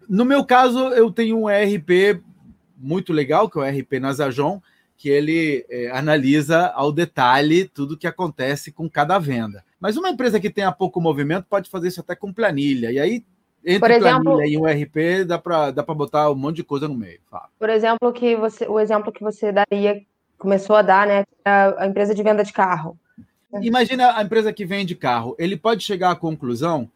No 0.08 0.24
meu 0.24 0.44
caso, 0.44 0.78
eu 0.88 1.10
tenho 1.10 1.38
um 1.38 1.50
ERP 1.50 2.22
muito 2.76 3.12
legal, 3.12 3.48
que 3.48 3.58
é 3.58 3.62
o 3.62 3.64
ERP 3.64 3.94
Nasajon, 4.00 4.60
que 4.96 5.08
ele 5.08 5.66
é, 5.68 5.90
analisa 5.90 6.68
ao 6.68 6.92
detalhe 6.92 7.66
tudo 7.66 7.96
que 7.96 8.06
acontece 8.06 8.70
com 8.70 8.88
cada 8.88 9.18
venda. 9.18 9.64
Mas 9.80 9.96
uma 9.96 10.10
empresa 10.10 10.38
que 10.38 10.50
tenha 10.50 10.70
pouco 10.70 11.00
movimento 11.00 11.46
pode 11.48 11.68
fazer 11.68 11.88
isso 11.88 12.00
até 12.00 12.14
com 12.14 12.32
planilha. 12.32 12.92
E 12.92 13.00
aí, 13.00 13.24
entre 13.64 13.94
exemplo, 13.94 14.36
planilha 14.36 14.46
e 14.46 14.56
um 14.56 14.68
ERP, 14.68 15.24
dá 15.26 15.38
para 15.38 15.70
dá 15.72 15.82
botar 15.82 16.30
um 16.30 16.36
monte 16.36 16.56
de 16.56 16.64
coisa 16.64 16.86
no 16.86 16.94
meio. 16.94 17.18
Fala. 17.28 17.48
Por 17.58 17.68
exemplo, 17.68 18.12
que 18.12 18.36
você, 18.36 18.66
o 18.68 18.78
exemplo 18.78 19.10
que 19.10 19.22
você 19.22 19.50
daria, 19.50 20.00
começou 20.38 20.76
a 20.76 20.82
dar, 20.82 21.06
né? 21.06 21.24
A, 21.44 21.82
a 21.82 21.86
empresa 21.86 22.14
de 22.14 22.22
venda 22.22 22.44
de 22.44 22.52
carro. 22.52 22.96
Imagina 23.60 24.16
a 24.16 24.22
empresa 24.22 24.52
que 24.52 24.64
vende 24.64 24.94
carro. 24.94 25.36
Ele 25.38 25.56
pode 25.56 25.84
chegar 25.84 26.10
à 26.10 26.16
conclusão 26.16 26.90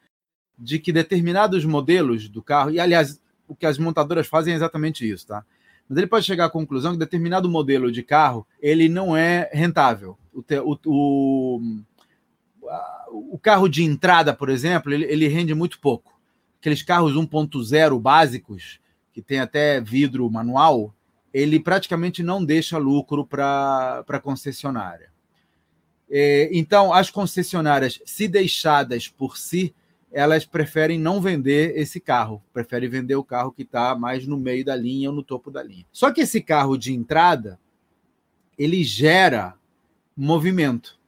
de 0.58 0.78
que 0.78 0.92
determinados 0.92 1.64
modelos 1.64 2.28
do 2.28 2.42
carro, 2.42 2.70
e 2.70 2.80
aliás, 2.80 3.20
o 3.46 3.54
que 3.54 3.66
as 3.66 3.78
montadoras 3.78 4.26
fazem 4.26 4.54
é 4.54 4.56
exatamente 4.56 5.08
isso, 5.08 5.26
tá? 5.26 5.44
Mas 5.88 5.98
ele 5.98 6.06
pode 6.06 6.24
chegar 6.24 6.46
à 6.46 6.50
conclusão 6.50 6.92
que 6.92 6.98
determinado 6.98 7.48
modelo 7.48 7.92
de 7.92 8.02
carro 8.02 8.46
ele 8.60 8.88
não 8.88 9.16
é 9.16 9.50
rentável. 9.52 10.18
O, 10.32 10.42
o, 10.64 10.78
o, 10.86 11.60
o 13.34 13.38
carro 13.38 13.68
de 13.68 13.84
entrada, 13.84 14.34
por 14.34 14.48
exemplo, 14.48 14.92
ele, 14.92 15.04
ele 15.04 15.28
rende 15.28 15.54
muito 15.54 15.78
pouco. 15.78 16.18
Aqueles 16.58 16.82
carros 16.82 17.14
1.0 17.14 18.00
básicos, 18.00 18.80
que 19.12 19.22
tem 19.22 19.38
até 19.38 19.80
vidro 19.80 20.28
manual, 20.28 20.92
ele 21.32 21.60
praticamente 21.60 22.22
não 22.22 22.44
deixa 22.44 22.78
lucro 22.78 23.24
para 23.24 24.04
a 24.08 24.20
concessionária. 24.20 25.10
É, 26.10 26.48
então, 26.52 26.92
as 26.92 27.10
concessionárias, 27.10 28.00
se 28.04 28.28
deixadas 28.28 29.08
por 29.08 29.36
si, 29.36 29.74
elas 30.12 30.44
preferem 30.44 30.98
não 30.98 31.20
vender 31.20 31.76
esse 31.76 32.00
carro, 32.00 32.42
preferem 32.52 32.88
vender 32.88 33.16
o 33.16 33.24
carro 33.24 33.52
que 33.52 33.62
está 33.62 33.94
mais 33.94 34.26
no 34.26 34.38
meio 34.38 34.64
da 34.64 34.74
linha 34.74 35.10
ou 35.10 35.14
no 35.14 35.22
topo 35.22 35.50
da 35.50 35.62
linha. 35.62 35.84
Só 35.92 36.10
que 36.12 36.22
esse 36.22 36.40
carro 36.40 36.76
de 36.76 36.94
entrada, 36.94 37.58
ele 38.56 38.82
gera 38.82 39.54
movimento. 40.16 40.98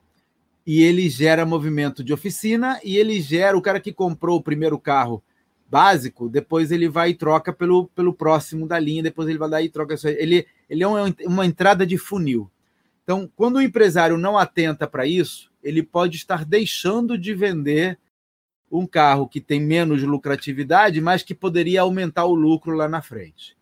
E 0.67 0.83
ele 0.83 1.09
gera 1.09 1.47
movimento 1.47 2.05
de 2.05 2.13
oficina 2.13 2.79
e 2.85 2.99
ele 2.99 3.23
gera 3.23 3.57
o 3.57 3.63
cara 3.63 3.81
que 3.81 3.93
comprou 3.93 4.37
o 4.37 4.43
primeiro 4.43 4.79
carro 4.79 5.23
básico, 5.71 6.29
depois 6.29 6.71
ele 6.71 6.89
vai 6.89 7.11
e 7.11 7.15
troca 7.15 7.53
pelo, 7.53 7.87
pelo 7.89 8.13
próximo 8.13 8.67
da 8.67 8.79
linha, 8.79 9.03
depois 9.03 9.29
ele 9.29 9.39
vai 9.39 9.49
dar 9.49 9.63
e 9.63 9.69
troca. 9.69 9.95
Ele, 10.05 10.47
ele 10.69 10.83
é 10.83 10.87
uma 11.27 11.47
entrada 11.47 11.87
de 11.87 11.97
funil. 11.97 12.51
Então, 13.09 13.27
quando 13.35 13.57
o 13.57 13.62
empresário 13.62 14.18
não 14.18 14.37
atenta 14.37 14.87
para 14.87 15.07
isso, 15.07 15.51
ele 15.62 15.83
pode 15.83 16.18
estar 16.18 16.44
deixando 16.44 17.16
de 17.16 17.33
vender 17.35 17.99
um 18.71 18.87
carro 18.87 19.27
que 19.27 19.40
tem 19.40 19.59
menos 19.59 20.03
lucratividade, 20.03 21.01
mas 21.01 21.23
que 21.23 21.35
poderia 21.35 21.81
aumentar 21.81 22.27
o 22.27 22.35
lucro 22.35 22.77
lá 22.77 22.87
na 22.87 23.01
frente. 23.01 23.57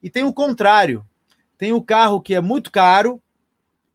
E 0.00 0.08
tem 0.08 0.22
o 0.22 0.32
contrário. 0.32 1.04
Tem 1.58 1.72
o 1.72 1.82
carro 1.82 2.20
que 2.20 2.32
é 2.32 2.40
muito 2.40 2.70
caro 2.70 3.20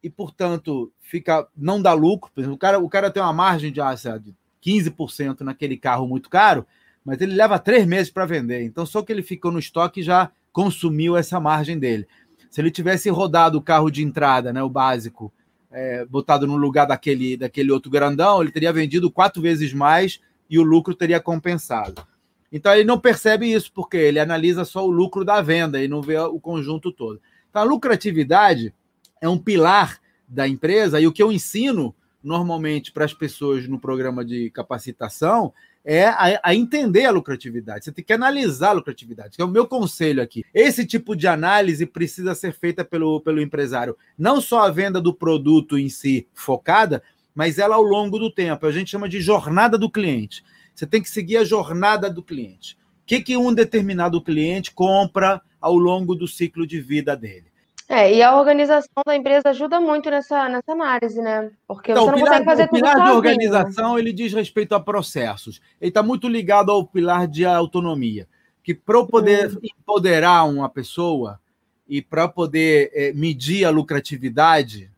e, 0.04 0.10
portanto, 0.10 0.92
fica 1.00 1.48
não 1.56 1.82
dá 1.82 1.94
lucro. 1.94 2.30
Exemplo, 2.36 2.56
o 2.56 2.60
cara, 2.60 2.78
o 2.78 2.90
cara 2.90 3.10
tem 3.10 3.24
uma 3.24 3.32
margem 3.32 3.72
de, 3.72 3.80
ah, 3.80 3.96
de 3.96 4.36
15% 4.62 5.40
naquele 5.40 5.78
carro 5.78 6.06
muito 6.06 6.30
caro, 6.30 6.68
mas 7.06 7.22
ele 7.22 7.34
leva 7.34 7.58
três 7.58 7.86
meses 7.86 8.12
para 8.12 8.26
vender. 8.26 8.62
Então, 8.66 8.86
só 8.86 9.02
que 9.02 9.14
ele 9.14 9.24
ficou 9.24 9.54
no 9.54 9.60
estoque 9.60 10.04
já 10.04 10.30
consumiu 10.52 11.16
essa 11.16 11.40
margem 11.40 11.80
dele. 11.80 12.06
Se 12.50 12.62
ele 12.62 12.72
tivesse 12.72 13.10
rodado 13.10 13.58
o 13.58 13.62
carro 13.62 13.90
de 13.90 14.04
entrada, 14.04 14.52
né, 14.54 14.64
o 14.64 14.70
básico, 14.70 15.32
é, 15.72 16.06
botado 16.06 16.48
no 16.48 16.56
lugar 16.56 16.86
daquele, 16.86 17.38
daquele 17.38 17.72
outro 17.72 17.92
grandão, 17.92 18.42
ele 18.42 18.52
teria 18.52 18.72
vendido 18.74 19.12
quatro 19.12 19.42
vezes 19.42 19.74
mais 19.74 20.20
e 20.50 20.58
o 20.58 20.64
lucro 20.64 20.96
teria 20.96 21.20
compensado. 21.20 22.06
Então 22.52 22.74
ele 22.74 22.86
não 22.86 23.00
percebe 23.00 23.52
isso, 23.52 23.72
porque 23.74 23.98
ele 23.98 24.20
analisa 24.20 24.64
só 24.64 24.86
o 24.86 24.92
lucro 24.92 25.26
da 25.26 25.42
venda 25.42 25.84
e 25.84 25.88
não 25.88 26.02
vê 26.02 26.18
o 26.18 26.40
conjunto 26.40 26.92
todo. 26.92 27.22
Então 27.50 27.62
a 27.62 27.66
lucratividade 27.66 28.74
é 29.22 29.28
um 29.28 29.38
pilar 29.38 30.00
da 30.28 30.48
empresa, 30.48 31.00
e 31.00 31.08
o 31.08 31.12
que 31.12 31.24
eu 31.24 31.32
ensino 31.32 31.96
normalmente 32.24 32.92
para 32.92 33.06
as 33.06 33.14
pessoas 33.14 33.68
no 33.68 33.80
programa 33.80 34.24
de 34.24 34.50
capacitação 34.50 35.54
é 35.90 36.06
a, 36.06 36.42
a, 36.44 36.54
entender 36.54 37.06
a 37.06 37.12
lucratividade. 37.12 37.86
Você 37.86 37.94
tem 37.94 38.04
que 38.04 38.12
analisar 38.12 38.72
a 38.72 38.74
lucratividade, 38.74 39.38
que 39.38 39.42
é 39.42 39.46
o 39.46 39.48
meu 39.48 39.66
conselho 39.66 40.22
aqui. 40.22 40.44
Esse 40.54 40.86
tipo 40.86 41.16
de 41.16 41.30
análise 41.30 41.86
precisa 41.86 42.36
ser 42.36 42.54
feita 42.54 42.84
pelo, 42.84 43.22
pelo 43.22 43.42
empresário. 43.42 43.96
Não 44.18 44.42
só 44.42 44.64
a 44.64 44.70
venda 44.70 45.00
do 45.00 45.14
produto 45.14 45.78
em 45.78 45.88
si 45.88 46.28
focada, 46.34 47.02
mas 47.34 47.58
ela 47.58 47.78
ao 47.78 47.84
longo 47.84 48.20
do 48.20 48.30
tempo. 48.30 48.66
A 48.66 48.72
gente 48.72 48.92
chama 48.92 49.08
de 49.08 49.22
jornada 49.22 49.78
do 49.78 49.90
cliente. 49.90 50.44
Você 50.76 50.86
tem 50.86 51.02
que 51.02 51.10
seguir 51.10 51.38
a 51.38 51.46
jornada 51.46 52.10
do 52.10 52.22
cliente. 52.22 52.74
O 53.04 53.06
que, 53.06 53.22
que 53.22 53.38
um 53.38 53.54
determinado 53.54 54.22
cliente 54.22 54.74
compra 54.74 55.42
ao 55.62 55.78
longo 55.78 56.16
do 56.16 56.28
ciclo 56.28 56.68
de 56.68 56.82
vida 56.82 57.16
dele? 57.16 57.46
É, 57.90 58.14
e 58.14 58.22
a 58.22 58.36
organização 58.36 59.02
da 59.06 59.16
empresa 59.16 59.50
ajuda 59.50 59.80
muito 59.80 60.10
nessa, 60.10 60.50
nessa 60.50 60.74
análise, 60.74 61.22
né? 61.22 61.52
Porque 61.66 61.92
então, 61.92 62.04
você 62.04 62.12
não 62.12 62.18
pilar, 62.18 62.32
consegue 62.32 62.46
fazer 62.46 62.64
o 62.64 62.68
tudo 62.68 62.80
pilar 62.80 62.98
sozinho. 62.98 63.12
de 63.12 63.16
organização, 63.16 64.00
ele 64.00 64.12
diz 64.12 64.34
respeito 64.34 64.76
a 64.76 64.80
processos. 64.80 65.62
Ele 65.80 65.90
está 65.90 66.04
muito 66.04 66.28
ligado 66.28 66.70
ao 66.70 66.86
pilar 66.86 67.28
de 67.28 67.46
autonomia. 67.46 68.28
Que 68.62 68.74
para 68.74 68.98
eu 68.98 69.08
poder 69.08 69.54
hum. 69.54 69.60
empoderar 69.64 70.44
uma 70.44 70.68
pessoa 70.68 71.40
e 71.88 72.02
para 72.02 72.28
poder 72.28 72.92
é, 72.94 73.14
medir 73.14 73.64
a 73.64 73.70
lucratividade, 73.70 74.92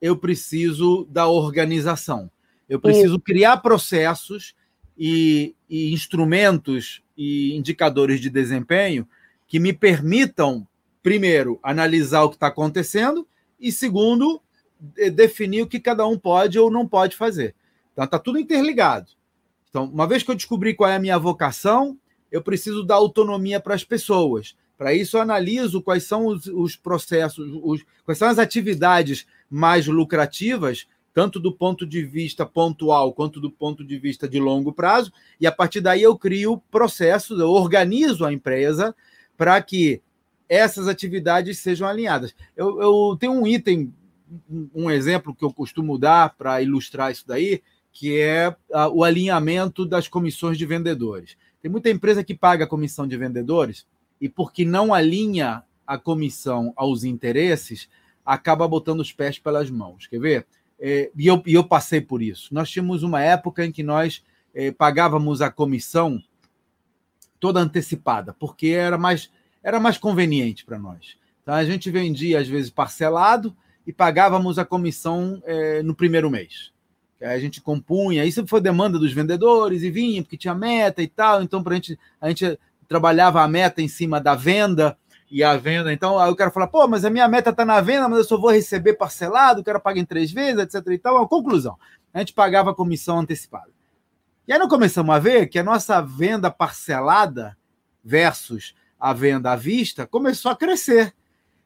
eu 0.00 0.16
preciso 0.16 1.06
da 1.10 1.28
organização. 1.28 2.30
Eu 2.66 2.80
preciso 2.80 3.20
criar 3.20 3.58
processos 3.58 4.54
e, 4.96 5.54
e 5.68 5.92
instrumentos 5.92 7.02
e 7.16 7.54
indicadores 7.54 8.18
de 8.18 8.30
desempenho 8.30 9.06
que 9.46 9.60
me 9.60 9.74
permitam, 9.74 10.66
primeiro, 11.02 11.58
analisar 11.62 12.22
o 12.22 12.30
que 12.30 12.36
está 12.36 12.46
acontecendo 12.46 13.26
e, 13.58 13.72
segundo, 13.72 14.40
definir 15.12 15.62
o 15.62 15.66
que 15.66 15.80
cada 15.80 16.06
um 16.06 16.18
pode 16.18 16.58
ou 16.58 16.70
não 16.70 16.86
pode 16.86 17.16
fazer. 17.16 17.54
Então, 17.92 18.04
está 18.04 18.18
tudo 18.18 18.38
interligado. 18.38 19.10
Então, 19.68 19.84
uma 19.84 20.06
vez 20.06 20.22
que 20.22 20.30
eu 20.30 20.34
descobri 20.34 20.74
qual 20.74 20.90
é 20.90 20.96
a 20.96 21.00
minha 21.00 21.18
vocação, 21.18 21.98
eu 22.30 22.42
preciso 22.42 22.82
dar 22.82 22.96
autonomia 22.96 23.60
para 23.60 23.74
as 23.74 23.84
pessoas. 23.84 24.56
Para 24.76 24.94
isso, 24.94 25.16
eu 25.16 25.20
analiso 25.20 25.82
quais 25.82 26.04
são 26.04 26.26
os, 26.26 26.46
os 26.46 26.76
processos, 26.76 27.50
os, 27.62 27.84
quais 28.04 28.18
são 28.18 28.28
as 28.28 28.38
atividades 28.38 29.26
mais 29.48 29.86
lucrativas, 29.86 30.86
tanto 31.14 31.38
do 31.38 31.52
ponto 31.52 31.86
de 31.86 32.02
vista 32.02 32.44
pontual 32.44 33.12
quanto 33.12 33.38
do 33.38 33.50
ponto 33.50 33.84
de 33.84 33.98
vista 33.98 34.26
de 34.26 34.40
longo 34.40 34.72
prazo, 34.72 35.12
e 35.38 35.46
a 35.46 35.52
partir 35.52 35.80
daí 35.80 36.02
eu 36.02 36.16
crio 36.16 36.58
processos, 36.70 37.38
eu 37.38 37.50
organizo 37.50 38.24
a 38.24 38.32
empresa 38.32 38.94
para 39.36 39.60
que 39.60 40.00
essas 40.52 40.86
atividades 40.86 41.58
sejam 41.60 41.88
alinhadas. 41.88 42.34
Eu, 42.54 42.80
eu 42.82 43.16
tenho 43.18 43.32
um 43.32 43.46
item, 43.46 43.92
um 44.74 44.90
exemplo 44.90 45.34
que 45.34 45.42
eu 45.42 45.52
costumo 45.52 45.96
dar 45.96 46.34
para 46.36 46.60
ilustrar 46.60 47.10
isso 47.10 47.26
daí, 47.26 47.62
que 47.90 48.20
é 48.20 48.54
o 48.92 49.02
alinhamento 49.02 49.86
das 49.86 50.08
comissões 50.08 50.58
de 50.58 50.66
vendedores. 50.66 51.38
Tem 51.62 51.70
muita 51.70 51.88
empresa 51.88 52.22
que 52.22 52.34
paga 52.34 52.64
a 52.64 52.68
comissão 52.68 53.06
de 53.06 53.16
vendedores 53.16 53.86
e, 54.20 54.28
porque 54.28 54.64
não 54.64 54.92
alinha 54.92 55.62
a 55.86 55.96
comissão 55.96 56.72
aos 56.76 57.02
interesses, 57.02 57.88
acaba 58.24 58.68
botando 58.68 59.00
os 59.00 59.10
pés 59.10 59.38
pelas 59.38 59.70
mãos. 59.70 60.06
Quer 60.06 60.20
ver? 60.20 60.46
É, 60.78 61.10
e, 61.16 61.26
eu, 61.26 61.42
e 61.46 61.54
eu 61.54 61.64
passei 61.64 62.00
por 62.00 62.20
isso. 62.20 62.52
Nós 62.52 62.70
tínhamos 62.70 63.02
uma 63.02 63.22
época 63.22 63.64
em 63.64 63.72
que 63.72 63.82
nós 63.82 64.22
é, 64.54 64.70
pagávamos 64.70 65.40
a 65.40 65.50
comissão 65.50 66.22
toda 67.40 67.60
antecipada, 67.60 68.34
porque 68.34 68.68
era 68.68 68.98
mais, 68.98 69.30
era 69.62 69.80
mais 69.80 69.98
conveniente 69.98 70.64
para 70.64 70.78
nós. 70.78 71.16
Então, 71.42 71.54
a 71.54 71.64
gente 71.64 71.90
vendia, 71.90 72.40
às 72.40 72.48
vezes, 72.48 72.70
parcelado 72.70 73.56
e 73.86 73.92
pagávamos 73.92 74.58
a 74.58 74.64
comissão 74.64 75.42
é, 75.44 75.82
no 75.82 75.94
primeiro 75.94 76.30
mês 76.30 76.72
a 77.24 77.38
gente 77.38 77.60
compunha, 77.60 78.24
isso 78.24 78.46
foi 78.46 78.60
demanda 78.60 78.98
dos 78.98 79.12
vendedores 79.12 79.82
e 79.82 79.90
vinha, 79.90 80.22
porque 80.22 80.36
tinha 80.36 80.54
meta 80.54 81.02
e 81.02 81.08
tal, 81.08 81.42
então 81.42 81.62
pra 81.62 81.74
gente, 81.76 81.98
a 82.20 82.28
gente 82.28 82.58
trabalhava 82.88 83.42
a 83.42 83.48
meta 83.48 83.80
em 83.80 83.88
cima 83.88 84.20
da 84.20 84.34
venda 84.34 84.96
e 85.30 85.42
a 85.42 85.56
venda. 85.56 85.92
Então, 85.92 86.18
aí 86.18 86.30
o 86.30 86.36
cara 86.36 86.50
fala, 86.50 86.66
pô, 86.66 86.86
mas 86.86 87.04
a 87.04 87.10
minha 87.10 87.26
meta 87.28 87.50
está 87.50 87.64
na 87.64 87.80
venda, 87.80 88.08
mas 88.08 88.18
eu 88.18 88.24
só 88.24 88.36
vou 88.38 88.50
receber 88.50 88.94
parcelado, 88.94 89.60
o 89.60 89.64
cara 89.64 89.80
paga 89.80 90.00
em 90.00 90.04
três 90.04 90.30
vezes, 90.30 90.62
etc. 90.62 90.86
E 90.88 90.98
tal. 90.98 91.22
A 91.22 91.28
conclusão, 91.28 91.78
a 92.12 92.18
gente 92.18 92.34
pagava 92.34 92.72
a 92.72 92.74
comissão 92.74 93.20
antecipada. 93.20 93.70
E 94.46 94.52
aí 94.52 94.58
nós 94.58 94.68
começamos 94.68 95.14
a 95.14 95.18
ver 95.18 95.46
que 95.46 95.58
a 95.58 95.64
nossa 95.64 96.00
venda 96.02 96.50
parcelada 96.50 97.56
versus 98.04 98.74
a 99.02 99.12
venda 99.12 99.50
à 99.50 99.56
vista 99.56 100.06
começou 100.06 100.52
a 100.52 100.56
crescer. 100.56 101.12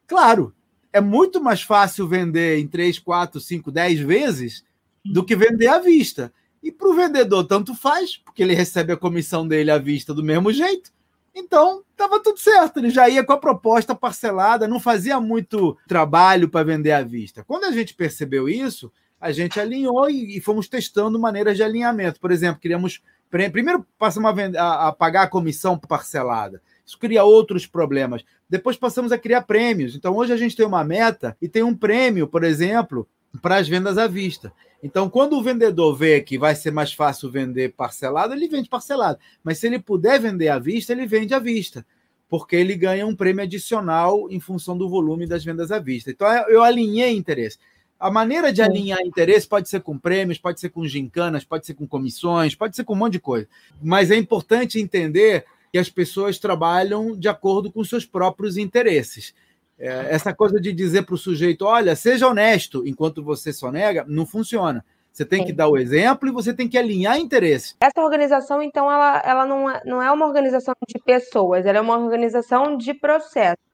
Claro, 0.06 0.54
é 0.90 1.02
muito 1.02 1.38
mais 1.38 1.60
fácil 1.60 2.08
vender 2.08 2.58
em 2.58 2.66
três, 2.66 2.98
quatro, 2.98 3.38
cinco, 3.38 3.70
dez 3.70 4.00
vezes 4.00 4.64
do 5.04 5.22
que 5.22 5.36
vender 5.36 5.66
à 5.66 5.78
vista. 5.78 6.32
E 6.62 6.72
para 6.72 6.88
o 6.88 6.94
vendedor, 6.94 7.44
tanto 7.44 7.74
faz, 7.74 8.16
porque 8.16 8.42
ele 8.42 8.54
recebe 8.54 8.90
a 8.90 8.96
comissão 8.96 9.46
dele 9.46 9.70
à 9.70 9.76
vista 9.76 10.14
do 10.14 10.24
mesmo 10.24 10.50
jeito. 10.50 10.90
Então, 11.34 11.82
estava 11.90 12.22
tudo 12.22 12.38
certo. 12.38 12.78
Ele 12.78 12.88
já 12.88 13.06
ia 13.06 13.22
com 13.22 13.34
a 13.34 13.38
proposta 13.38 13.94
parcelada, 13.94 14.66
não 14.66 14.80
fazia 14.80 15.20
muito 15.20 15.76
trabalho 15.86 16.48
para 16.48 16.64
vender 16.64 16.92
à 16.92 17.02
vista. 17.02 17.44
Quando 17.44 17.64
a 17.64 17.70
gente 17.70 17.92
percebeu 17.92 18.48
isso, 18.48 18.90
a 19.20 19.30
gente 19.30 19.60
alinhou 19.60 20.08
e, 20.08 20.40
fomos 20.40 20.68
testando 20.68 21.20
maneiras 21.20 21.58
de 21.58 21.62
alinhamento. 21.62 22.18
Por 22.18 22.32
exemplo, 22.32 22.62
queríamos. 22.62 23.02
Primeiro, 23.28 23.86
passamos 23.98 24.32
a, 24.56 24.62
a, 24.62 24.88
a 24.88 24.92
pagar 24.92 25.24
a 25.24 25.28
comissão 25.28 25.78
parcelada. 25.78 26.62
Isso 26.86 26.98
cria 26.98 27.24
outros 27.24 27.66
problemas. 27.66 28.24
Depois 28.48 28.76
passamos 28.76 29.10
a 29.10 29.18
criar 29.18 29.42
prêmios. 29.42 29.96
Então, 29.96 30.16
hoje 30.16 30.32
a 30.32 30.36
gente 30.36 30.54
tem 30.54 30.64
uma 30.64 30.84
meta 30.84 31.36
e 31.42 31.48
tem 31.48 31.64
um 31.64 31.74
prêmio, 31.74 32.28
por 32.28 32.44
exemplo, 32.44 33.08
para 33.42 33.56
as 33.56 33.68
vendas 33.68 33.98
à 33.98 34.06
vista. 34.06 34.52
Então, 34.82 35.10
quando 35.10 35.36
o 35.36 35.42
vendedor 35.42 35.96
vê 35.96 36.20
que 36.20 36.38
vai 36.38 36.54
ser 36.54 36.70
mais 36.70 36.92
fácil 36.92 37.28
vender 37.28 37.72
parcelado, 37.72 38.34
ele 38.34 38.46
vende 38.46 38.68
parcelado. 38.68 39.18
Mas 39.42 39.58
se 39.58 39.66
ele 39.66 39.80
puder 39.80 40.20
vender 40.20 40.48
à 40.48 40.60
vista, 40.60 40.92
ele 40.92 41.06
vende 41.06 41.34
à 41.34 41.40
vista, 41.40 41.84
porque 42.28 42.54
ele 42.54 42.76
ganha 42.76 43.04
um 43.04 43.16
prêmio 43.16 43.42
adicional 43.42 44.30
em 44.30 44.38
função 44.38 44.78
do 44.78 44.88
volume 44.88 45.26
das 45.26 45.44
vendas 45.44 45.72
à 45.72 45.80
vista. 45.80 46.10
Então, 46.10 46.28
eu 46.48 46.62
alinhei 46.62 47.16
interesse. 47.16 47.58
A 47.98 48.10
maneira 48.10 48.52
de 48.52 48.62
alinhar 48.62 49.00
interesse 49.00 49.48
pode 49.48 49.68
ser 49.68 49.80
com 49.80 49.98
prêmios, 49.98 50.38
pode 50.38 50.60
ser 50.60 50.68
com 50.68 50.86
gincanas, 50.86 51.44
pode 51.44 51.66
ser 51.66 51.74
com 51.74 51.86
comissões, 51.86 52.54
pode 52.54 52.76
ser 52.76 52.84
com 52.84 52.92
um 52.92 52.96
monte 52.96 53.14
de 53.14 53.20
coisa. 53.20 53.48
Mas 53.82 54.10
é 54.10 54.16
importante 54.16 54.78
entender 54.78 55.46
que 55.72 55.78
as 55.78 55.88
pessoas 55.88 56.38
trabalham 56.38 57.16
de 57.16 57.28
acordo 57.28 57.70
com 57.70 57.84
seus 57.84 58.04
próprios 58.04 58.56
interesses. 58.56 59.34
É, 59.78 60.08
essa 60.10 60.34
coisa 60.34 60.60
de 60.60 60.72
dizer 60.72 61.04
para 61.04 61.14
o 61.14 61.18
sujeito, 61.18 61.64
olha, 61.64 61.94
seja 61.94 62.28
honesto, 62.28 62.86
enquanto 62.86 63.22
você 63.22 63.52
só 63.52 63.70
nega, 63.70 64.04
não 64.08 64.24
funciona. 64.24 64.84
Você 65.16 65.24
tem 65.24 65.42
que 65.46 65.52
dar 65.52 65.68
o 65.68 65.78
exemplo 65.78 66.28
e 66.28 66.32
você 66.32 66.52
tem 66.52 66.68
que 66.68 66.76
alinhar 66.76 67.18
interesses. 67.18 67.74
Essa 67.80 68.02
organização, 68.02 68.60
então, 68.60 68.92
ela, 68.92 69.22
ela 69.24 69.46
não, 69.46 69.70
é, 69.70 69.82
não 69.82 70.02
é 70.02 70.12
uma 70.12 70.26
organização 70.26 70.74
de 70.86 70.98
pessoas, 71.02 71.64
ela 71.64 71.78
é 71.78 71.80
uma 71.80 71.96
organização 71.96 72.76
de 72.76 72.92
processos. 72.92 73.64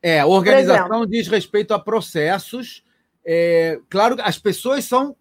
É, 0.00 0.24
organização 0.24 1.04
diz 1.04 1.26
respeito 1.26 1.74
a 1.74 1.80
processos. 1.80 2.84
É, 3.24 3.80
claro, 3.90 4.16
as 4.20 4.38
pessoas 4.38 4.84
são, 4.84 5.16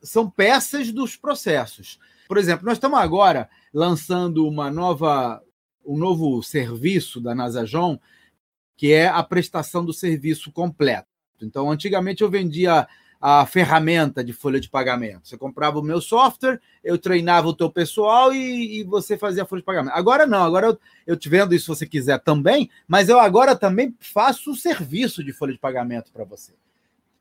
são 0.00 0.30
peças 0.30 0.92
dos 0.92 1.16
processos. 1.16 1.98
Por 2.28 2.38
exemplo, 2.38 2.64
nós 2.64 2.74
estamos 2.74 3.00
agora 3.00 3.48
lançando 3.74 4.46
uma 4.46 4.70
nova, 4.70 5.42
um 5.92 5.98
novo 5.98 6.42
serviço 6.42 7.20
da 7.20 7.34
Nasajon 7.34 7.98
que 8.76 8.92
é 8.92 9.08
a 9.08 9.22
prestação 9.22 9.84
do 9.84 9.92
serviço 9.92 10.50
completo. 10.50 11.06
Então, 11.42 11.70
antigamente 11.70 12.22
eu 12.22 12.30
vendia 12.30 12.88
a 13.20 13.44
ferramenta 13.44 14.24
de 14.24 14.32
folha 14.32 14.58
de 14.58 14.70
pagamento. 14.70 15.28
Você 15.28 15.36
comprava 15.36 15.78
o 15.78 15.82
meu 15.82 16.00
software, 16.00 16.58
eu 16.82 16.96
treinava 16.96 17.46
o 17.46 17.52
teu 17.52 17.70
pessoal 17.70 18.32
e, 18.32 18.80
e 18.80 18.84
você 18.84 19.18
fazia 19.18 19.42
a 19.42 19.46
folha 19.46 19.60
de 19.60 19.66
pagamento. 19.66 19.92
Agora 19.92 20.26
não, 20.26 20.42
agora 20.42 20.68
eu, 20.68 20.78
eu 21.06 21.14
te 21.14 21.28
vendo 21.28 21.54
isso 21.54 21.66
se 21.66 21.78
você 21.78 21.86
quiser 21.86 22.20
também, 22.20 22.70
mas 22.88 23.10
eu 23.10 23.20
agora 23.20 23.54
também 23.54 23.94
faço 24.00 24.52
o 24.52 24.56
serviço 24.56 25.22
de 25.22 25.30
folha 25.30 25.52
de 25.52 25.58
pagamento 25.58 26.10
para 26.10 26.24
você 26.24 26.54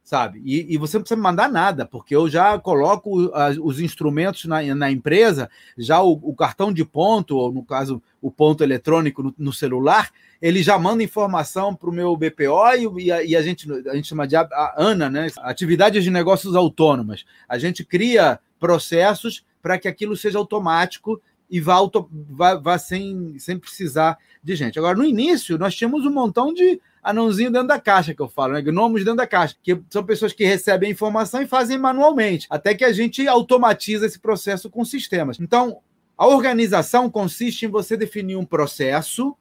sabe? 0.10 0.42
E, 0.44 0.74
e, 0.74 0.76
você 0.76 0.98
não 0.98 1.04
precisa 1.04 1.22
mandar 1.22 1.48
nada, 1.52 1.86
porque 1.86 2.16
eu 2.16 2.28
já 2.28 2.58
coloco 2.58 3.32
as, 3.32 3.58
os 3.60 3.80
instrumentos 3.80 4.46
na, 4.46 4.64
na 4.74 4.90
empresa, 4.90 5.48
já 5.78 6.02
o, 6.02 6.14
o, 6.24 6.36
cartão 6.36 6.74
de 6.74 6.84
ponto, 6.84 7.38
ou 7.38 7.52
no 7.52 7.64
caso, 7.64 8.02
o 8.20 8.32
ponto 8.32 8.64
eletrônico 8.64 9.22
no, 9.22 9.36
no 9.38 9.54
celular, 9.54 10.10
ele 10.42 10.64
já 10.64 10.80
manda 10.80 11.04
informação 11.04 11.76
para 11.76 11.92
o 11.92 11.94
meu 11.94 12.18
BPO 12.18 12.98
e, 12.98 13.04
e, 13.04 13.12
a, 13.12 13.24
e, 13.24 13.36
a, 13.36 13.42
gente, 13.44 13.72
a 13.88 13.94
gente 13.94 14.08
chama 14.08 14.28
de 14.28 14.36
a, 14.36 14.42
a 14.42 14.74
ANA, 14.80 15.12
né? 15.12 15.28
Atividades 15.42 16.04
de 16.04 16.10
negócios 16.10 16.56
autônomas. 16.56 17.24
A 17.48 17.60
gente 17.60 17.86
cria 17.86 18.40
processos 18.60 19.46
para 19.62 19.78
que 19.78 19.88
aquilo 19.88 20.18
seja 20.18 20.40
automático 20.40 21.22
e 21.52 21.60
vá, 21.60 21.76
auto, 21.76 22.10
vá, 22.12 22.56
vá 22.56 22.80
sem, 22.80 23.38
sem 23.38 23.60
precisar 23.60 24.18
de 24.44 24.56
gente. 24.56 24.80
Agora, 24.80 24.98
no 24.98 25.06
início, 25.06 25.56
nós 25.60 25.76
tínhamos 25.76 26.04
um 26.04 26.12
montão 26.12 26.52
de 26.52 26.82
anãozinho 27.04 27.52
dentro 27.52 27.68
da 27.68 27.80
caixa, 27.80 28.14
que 28.14 28.22
eu 28.22 28.28
falo, 28.28 28.54
né? 28.54 28.62
Gnomos 28.62 29.02
dentro 29.02 29.18
da 29.18 29.28
caixa, 29.28 29.56
que 29.62 29.80
são 29.90 30.04
pessoas 30.04 30.34
que 30.34 30.46
recebem 30.46 30.90
a 30.90 30.92
informação 30.92 31.42
e 31.42 31.48
fazem 31.48 31.78
manualmente, 31.78 32.48
até 32.50 32.74
que 32.74 32.84
a 32.84 32.92
gente 32.92 33.28
automatiza 33.28 34.06
esse 34.06 34.20
processo 34.20 34.70
com 34.70 34.84
sistemas. 34.84 35.40
Então, 35.40 35.80
a 36.18 36.28
organização 36.28 37.10
consiste 37.10 37.66
em 37.66 37.70
você 37.70 37.96
definir 37.96 38.36
um 38.36 38.46
processo 38.46 39.36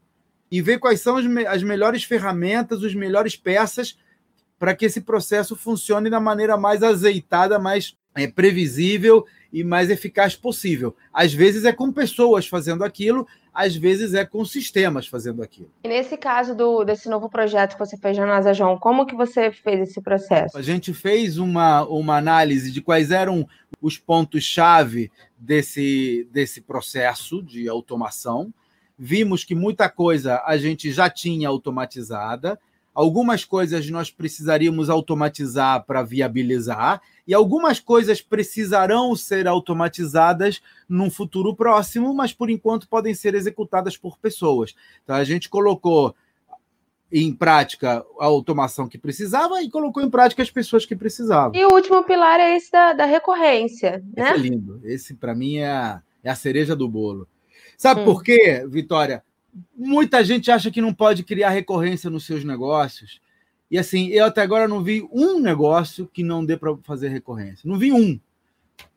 e 0.51 0.63
ver 0.63 0.79
quais 0.79 1.01
são 1.01 1.17
as, 1.17 1.27
me 1.27 1.47
as 1.47 1.63
melhores 1.63 2.05
ferramentas, 2.05 2.85
as 2.85 2.95
melhores 2.95 3.37
peças 3.37 3.99
para 4.59 4.75
que 4.75 4.87
esse 4.87 5.01
processo 5.01 5.55
funcione 5.55 6.11
da 6.11 6.21
maneira 6.21 6.57
mais 6.57 6.83
azeitada, 6.83 7.59
mais 7.59 7.97
é, 8.15 8.27
previsível 8.27 9.25
e 9.53 9.63
mais 9.63 9.91
eficaz 9.91 10.35
possível. 10.35 10.95
Às 11.13 11.33
vezes 11.33 11.65
é 11.65 11.73
com 11.73 11.93
pessoas 11.93 12.47
fazendo 12.47 12.85
aquilo, 12.85 13.27
às 13.59 13.75
vezes 13.75 14.15
é 14.15 14.25
com 14.25 14.45
sistemas 14.45 15.09
fazendo 15.09 15.43
aquilo. 15.43 15.69
E 15.83 15.89
nesse 15.89 16.17
caso 16.17 16.55
do, 16.55 16.85
desse 16.85 17.09
novo 17.09 17.29
projeto 17.29 17.73
que 17.73 17.79
você 17.81 17.97
fez 17.97 18.17
na 18.17 18.25
NASA 18.25 18.55
João, 18.55 18.79
como 18.79 19.05
que 19.05 19.17
você 19.17 19.51
fez 19.51 19.81
esse 19.81 20.01
processo? 20.01 20.57
A 20.57 20.63
gente 20.63 20.95
fez 20.95 21.39
uma, 21.39 21.85
uma 21.85 22.17
análise 22.17 22.71
de 22.71 22.81
quais 22.81 23.11
eram 23.11 23.49
os 23.83 23.99
pontos-chave 23.99 25.11
desse, 25.37 26.29
desse 26.31 26.61
processo 26.61 27.43
de 27.43 27.69
automação. 27.69 28.55
Vimos 28.97 29.43
que 29.43 29.57
muita 29.57 29.89
coisa 29.89 30.41
a 30.47 30.57
gente 30.57 30.93
já 30.93 31.11
tinha 31.11 31.49
automatizada, 31.49 32.61
Algumas 32.99 33.45
coisas 33.45 33.89
nós 33.91 34.11
precisaríamos 34.11 34.91
automatizar 34.91 35.85
para 35.87 36.03
viabilizar, 36.03 37.01
e 37.25 37.33
algumas 37.33 37.79
coisas 37.79 38.21
precisarão 38.21 39.15
ser 39.15 39.47
automatizadas 39.47 40.61
num 40.89 41.09
futuro 41.09 41.55
próximo, 41.55 42.13
mas 42.13 42.33
por 42.33 42.51
enquanto 42.51 42.89
podem 42.89 43.15
ser 43.15 43.37
executadas 43.37 43.97
por 43.97 44.19
pessoas. 44.19 44.75
Então 45.05 45.15
a 45.15 45.23
gente 45.23 45.49
colocou 45.49 46.13
em 47.13 47.33
prática 47.33 48.05
a 48.19 48.25
automação 48.25 48.89
que 48.89 48.99
precisava 48.99 49.63
e 49.63 49.71
colocou 49.71 50.03
em 50.03 50.11
prática 50.11 50.43
as 50.43 50.51
pessoas 50.51 50.85
que 50.85 50.97
precisavam. 50.97 51.55
E 51.55 51.65
o 51.67 51.73
último 51.73 52.03
pilar 52.03 52.41
é 52.41 52.57
esse 52.57 52.73
da, 52.73 52.95
da 52.95 53.05
recorrência, 53.05 54.03
né? 54.17 54.25
Esse 54.25 54.33
é 54.33 54.37
lindo. 54.37 54.81
Esse, 54.83 55.15
para 55.15 55.37
mim, 55.37 55.59
é 55.59 55.69
a, 55.69 56.03
é 56.25 56.31
a 56.31 56.35
cereja 56.35 56.75
do 56.75 56.89
bolo. 56.89 57.29
Sabe 57.77 58.01
hum. 58.01 58.07
por 58.07 58.25
quê, 58.25 58.67
Vitória? 58.69 59.23
Muita 59.77 60.23
gente 60.23 60.51
acha 60.51 60.71
que 60.71 60.81
não 60.81 60.93
pode 60.93 61.23
criar 61.23 61.51
recorrência 61.51 62.11
nos 62.11 62.25
seus 62.27 62.45
negócios. 62.45 63.21
E 63.71 63.79
assim, 63.79 64.09
eu 64.09 64.25
até 64.25 64.43
agora 64.43 64.67
não 64.67 64.83
vi 64.83 65.07
um 65.13 65.39
negócio 65.39 66.09
que 66.13 66.23
não 66.23 66.45
dê 66.45 66.57
para 66.57 66.77
fazer 66.79 67.09
recorrência. 67.09 67.69
Não 67.69 67.79
vi 67.79 67.93
um. 67.93 68.19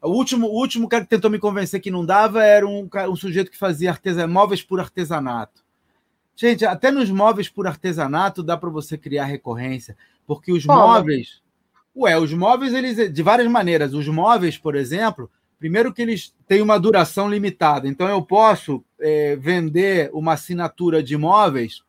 O 0.02 0.10
último, 0.10 0.48
o 0.48 0.60
último 0.60 0.88
cara 0.88 1.04
que 1.04 1.10
tentou 1.10 1.30
me 1.30 1.40
convencer 1.40 1.80
que 1.80 1.92
não 1.92 2.06
dava 2.06 2.44
era 2.44 2.68
um, 2.68 2.88
um 3.10 3.16
sujeito 3.16 3.52
que 3.52 3.58
fazia 3.58 3.90
artesa, 3.90 4.28
móveis 4.28 4.62
por 4.62 4.80
artesanato. 4.80 5.64
Gente, 6.36 6.66
até 6.66 6.90
nos 6.90 7.10
móveis 7.10 7.50
por 7.50 7.68
artesanato 7.68 8.42
dá 8.42 8.58
para 8.58 8.70
você 8.70 8.98
criar 8.98 9.26
recorrência, 9.26 9.96
porque 10.26 10.52
os 10.52 10.66
Como? 10.66 10.80
móveis. 10.80 11.42
Ué, 11.96 12.18
os 12.18 12.34
móveis, 12.34 12.74
eles 12.74 13.14
de 13.14 13.22
várias 13.22 13.50
maneiras. 13.50 13.94
Os 13.94 14.08
móveis, 14.08 14.58
por 14.58 14.76
exemplo, 14.76 15.30
primeiro 15.62 15.94
que 15.94 16.02
eles 16.02 16.34
têm 16.48 16.60
uma 16.60 16.80
duração 16.80 17.30
limitada. 17.30 17.88
Então, 17.88 18.10
eu 18.10 18.20
posso 18.24 18.84
é, 19.00 19.36
vender 19.36 20.10
uma 20.12 20.34
assinatura 20.34 21.04
de 21.04 21.16
móveis 21.16 21.84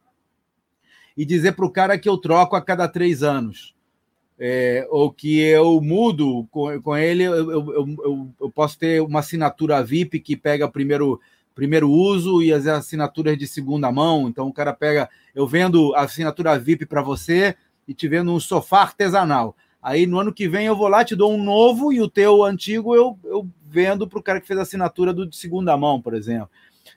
e 1.17 1.25
dizer 1.25 1.53
para 1.53 1.65
o 1.65 1.71
cara 1.71 1.99
que 1.99 2.07
eu 2.07 2.19
troco 2.19 2.55
a 2.55 2.61
cada 2.61 2.87
três 2.87 3.23
anos. 3.23 3.75
É, 4.39 4.87
ou 4.91 5.11
que 5.11 5.41
eu 5.41 5.81
mudo 5.81 6.47
com, 6.51 6.83
com 6.83 6.97
ele, 6.97 7.23
eu, 7.23 7.51
eu, 7.51 7.71
eu, 7.71 8.29
eu, 8.41 8.51
posso 8.51 8.79
ter 8.79 9.01
uma 9.01 9.21
assinatura 9.21 9.83
VIP 9.83 10.21
que 10.21 10.37
pega 10.37 10.69
primeiro 10.69 11.19
primeiro 11.55 11.91
uso 11.91 12.43
e 12.43 12.53
as 12.53 12.67
assinaturas 12.67 13.39
de 13.39 13.47
segunda 13.47 13.91
mão. 13.93 14.29
Então 14.29 14.49
o 14.49 14.53
cara 14.53 14.73
pega, 14.73 15.09
eu 15.35 15.47
vendo 15.47 15.95
a 15.95 16.03
assinatura 16.03 16.59
VIP 16.59 16.87
para 16.87 17.03
você 17.03 17.55
e 17.87 17.95
te 17.95 18.09
vendo 18.09 18.33
um 18.33 18.41
sofá 18.41 18.83
artesanal. 18.83 19.55
Aí 19.83 20.07
no 20.07 20.19
ano 20.19 20.33
que 20.33 20.49
vem 20.49 20.67
eu 20.67 20.77
vou 20.77 20.89
lá, 20.89 21.05
te 21.05 21.15
dou 21.15 21.33
um 21.33 21.43
novo 21.43 21.93
e 21.93 22.01
o 22.01 22.09
teu 22.09 22.43
antigo 22.43 22.97
eu, 22.97 23.19
eu 23.25 23.47
vendo 23.73 24.07
para 24.07 24.19
o 24.19 24.23
cara 24.23 24.41
que 24.41 24.47
fez 24.47 24.59
a 24.59 24.63
assinatura 24.63 25.13
do 25.13 25.27
de 25.27 25.37
segunda 25.37 25.77
mão, 25.77 26.01
por 26.01 26.15
exemplo. 26.15 26.51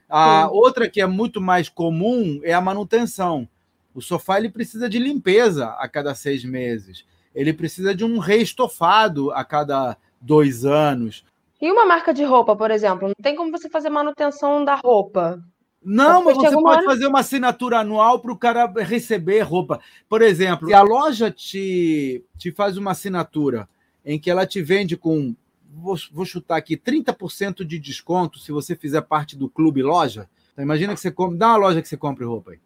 A 0.08 0.48
outra 0.50 0.88
que 0.88 1.00
é 1.00 1.06
muito 1.06 1.40
mais 1.40 1.68
comum 1.68 2.40
é 2.44 2.52
a 2.52 2.60
manutenção. 2.60 3.48
O 3.94 4.02
sofá 4.02 4.38
ele 4.38 4.50
precisa 4.50 4.88
de 4.88 4.98
limpeza 4.98 5.68
a 5.78 5.88
cada 5.88 6.14
seis 6.14 6.44
meses. 6.44 7.04
Ele 7.34 7.52
precisa 7.52 7.94
de 7.94 8.04
um 8.04 8.18
reestofado 8.18 9.32
a 9.32 9.44
cada 9.44 9.96
dois 10.20 10.64
anos. 10.64 11.24
E 11.60 11.70
uma 11.72 11.86
marca 11.86 12.12
de 12.12 12.22
roupa, 12.22 12.54
por 12.54 12.70
exemplo, 12.70 13.08
não 13.08 13.14
tem 13.22 13.34
como 13.34 13.50
você 13.50 13.70
fazer 13.70 13.88
manutenção 13.88 14.64
da 14.64 14.74
roupa. 14.74 15.42
Não, 15.82 16.24
mas 16.24 16.36
você 16.36 16.50
pode 16.50 16.84
fazer 16.84 17.06
uma 17.06 17.20
assinatura 17.20 17.78
anual 17.78 18.18
para 18.18 18.32
o 18.32 18.36
cara 18.36 18.66
receber 18.82 19.40
roupa. 19.40 19.80
Por 20.08 20.20
exemplo, 20.20 20.66
se 20.66 20.74
a 20.74 20.82
loja 20.82 21.30
te, 21.30 22.24
te 22.36 22.50
faz 22.50 22.76
uma 22.76 22.90
assinatura 22.90 23.68
em 24.04 24.18
que 24.18 24.30
ela 24.30 24.46
te 24.46 24.60
vende 24.60 24.96
com, 24.96 25.34
vou, 25.74 25.96
vou 26.12 26.24
chutar 26.24 26.56
aqui, 26.56 26.76
30% 26.76 27.64
de 27.64 27.78
desconto 27.78 28.38
se 28.38 28.52
você 28.52 28.74
fizer 28.74 29.02
parte 29.02 29.36
do 29.36 29.48
clube 29.48 29.82
loja. 29.82 30.28
Então, 30.52 30.64
imagina 30.64 30.94
que 30.94 31.00
você 31.00 31.10
compra. 31.10 31.36
Dá 31.36 31.48
uma 31.48 31.56
loja 31.56 31.82
que 31.82 31.88
você 31.88 31.96
compre 31.96 32.24
roupa 32.24 32.52
aí. 32.52 32.58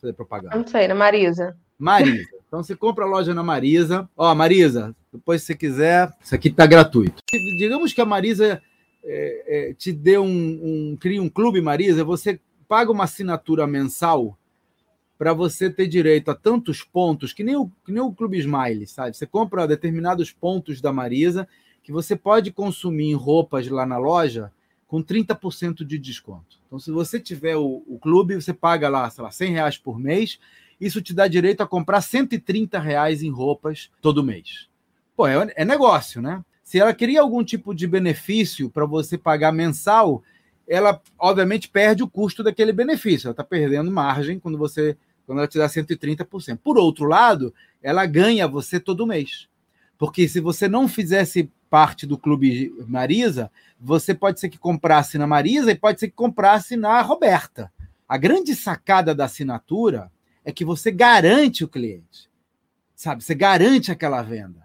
Fazer 0.00 0.12
propaganda. 0.12 0.56
Não 0.56 0.66
sei, 0.66 0.86
na 0.86 0.94
Marisa. 0.94 1.56
Marisa. 1.78 2.28
Então 2.46 2.62
você 2.62 2.76
compra 2.76 3.04
a 3.04 3.08
loja 3.08 3.34
na 3.34 3.42
Marisa. 3.42 4.08
Ó, 4.16 4.32
Marisa, 4.34 4.94
depois 5.12 5.40
se 5.40 5.48
você 5.48 5.54
quiser, 5.56 6.12
isso 6.22 6.34
aqui 6.34 6.48
está 6.48 6.66
gratuito. 6.66 7.20
Digamos 7.58 7.92
que 7.92 8.00
a 8.00 8.04
Marisa 8.04 8.62
é, 9.02 9.70
é, 9.70 9.74
te 9.74 9.92
dê 9.92 10.16
um, 10.18 10.24
um, 10.26 10.96
cria 10.98 11.20
um 11.20 11.28
clube 11.28 11.60
Marisa, 11.60 12.04
você 12.04 12.40
paga 12.68 12.92
uma 12.92 13.04
assinatura 13.04 13.66
mensal 13.66 14.38
para 15.18 15.32
você 15.32 15.70
ter 15.70 15.86
direito 15.86 16.30
a 16.30 16.34
tantos 16.34 16.82
pontos, 16.82 17.32
que 17.32 17.44
nem, 17.44 17.56
o, 17.56 17.70
que 17.84 17.92
nem 17.92 18.02
o 18.02 18.12
Clube 18.12 18.38
Smile, 18.38 18.86
sabe? 18.86 19.16
Você 19.16 19.26
compra 19.26 19.66
determinados 19.66 20.32
pontos 20.32 20.80
da 20.80 20.92
Marisa 20.92 21.48
que 21.84 21.92
você 21.92 22.16
pode 22.16 22.50
consumir 22.50 23.10
em 23.10 23.14
roupas 23.14 23.68
lá 23.68 23.86
na 23.86 23.98
loja 23.98 24.50
com 24.88 25.00
30% 25.00 25.84
de 25.84 25.98
desconto. 25.98 26.58
Então, 26.66 26.80
se 26.80 26.90
você 26.90 27.20
tiver 27.20 27.56
o, 27.56 27.84
o 27.86 27.98
clube, 28.00 28.34
você 28.34 28.52
paga 28.52 28.88
lá, 28.88 29.08
sei 29.08 29.22
lá, 29.22 29.30
100 29.30 29.52
reais 29.52 29.78
por 29.78 30.00
mês 30.00 30.40
isso 30.80 31.00
te 31.00 31.14
dá 31.14 31.26
direito 31.26 31.62
a 31.62 31.66
comprar 31.66 32.00
130 32.00 32.78
reais 32.78 33.22
em 33.22 33.30
roupas 33.30 33.90
todo 34.00 34.24
mês. 34.24 34.68
Pô, 35.16 35.26
é, 35.26 35.52
é 35.56 35.64
negócio, 35.64 36.20
né? 36.20 36.44
Se 36.62 36.78
ela 36.78 36.94
queria 36.94 37.20
algum 37.20 37.44
tipo 37.44 37.74
de 37.74 37.86
benefício 37.86 38.70
para 38.70 38.86
você 38.86 39.18
pagar 39.18 39.52
mensal, 39.52 40.22
ela 40.66 41.00
obviamente 41.18 41.68
perde 41.68 42.02
o 42.02 42.08
custo 42.08 42.42
daquele 42.42 42.72
benefício. 42.72 43.26
Ela 43.26 43.32
está 43.32 43.44
perdendo 43.44 43.90
margem 43.90 44.38
quando 44.38 44.58
você 44.58 44.96
quando 45.26 45.38
ela 45.38 45.48
te 45.48 45.56
dá 45.56 45.66
130%. 45.66 46.58
Por 46.62 46.76
outro 46.76 47.06
lado, 47.06 47.54
ela 47.82 48.04
ganha 48.04 48.46
você 48.46 48.78
todo 48.78 49.06
mês. 49.06 49.48
Porque 49.98 50.28
se 50.28 50.40
você 50.40 50.68
não 50.68 50.88
fizesse 50.88 51.50
parte 51.70 52.06
do 52.06 52.18
clube 52.18 52.72
Marisa, 52.86 53.50
você 53.80 54.14
pode 54.14 54.38
ser 54.40 54.48
que 54.48 54.58
comprasse 54.58 55.18
na 55.18 55.26
Marisa 55.26 55.70
e 55.70 55.74
pode 55.74 56.00
ser 56.00 56.08
que 56.08 56.14
comprasse 56.14 56.76
na 56.76 57.00
Roberta. 57.00 57.72
A 58.08 58.16
grande 58.16 58.54
sacada 58.54 59.14
da 59.14 59.24
assinatura 59.24 60.10
é 60.44 60.52
que 60.52 60.64
você 60.64 60.90
garante 60.90 61.64
o 61.64 61.68
cliente, 61.68 62.30
sabe? 62.94 63.24
Você 63.24 63.34
garante 63.34 63.90
aquela 63.90 64.22
venda. 64.22 64.64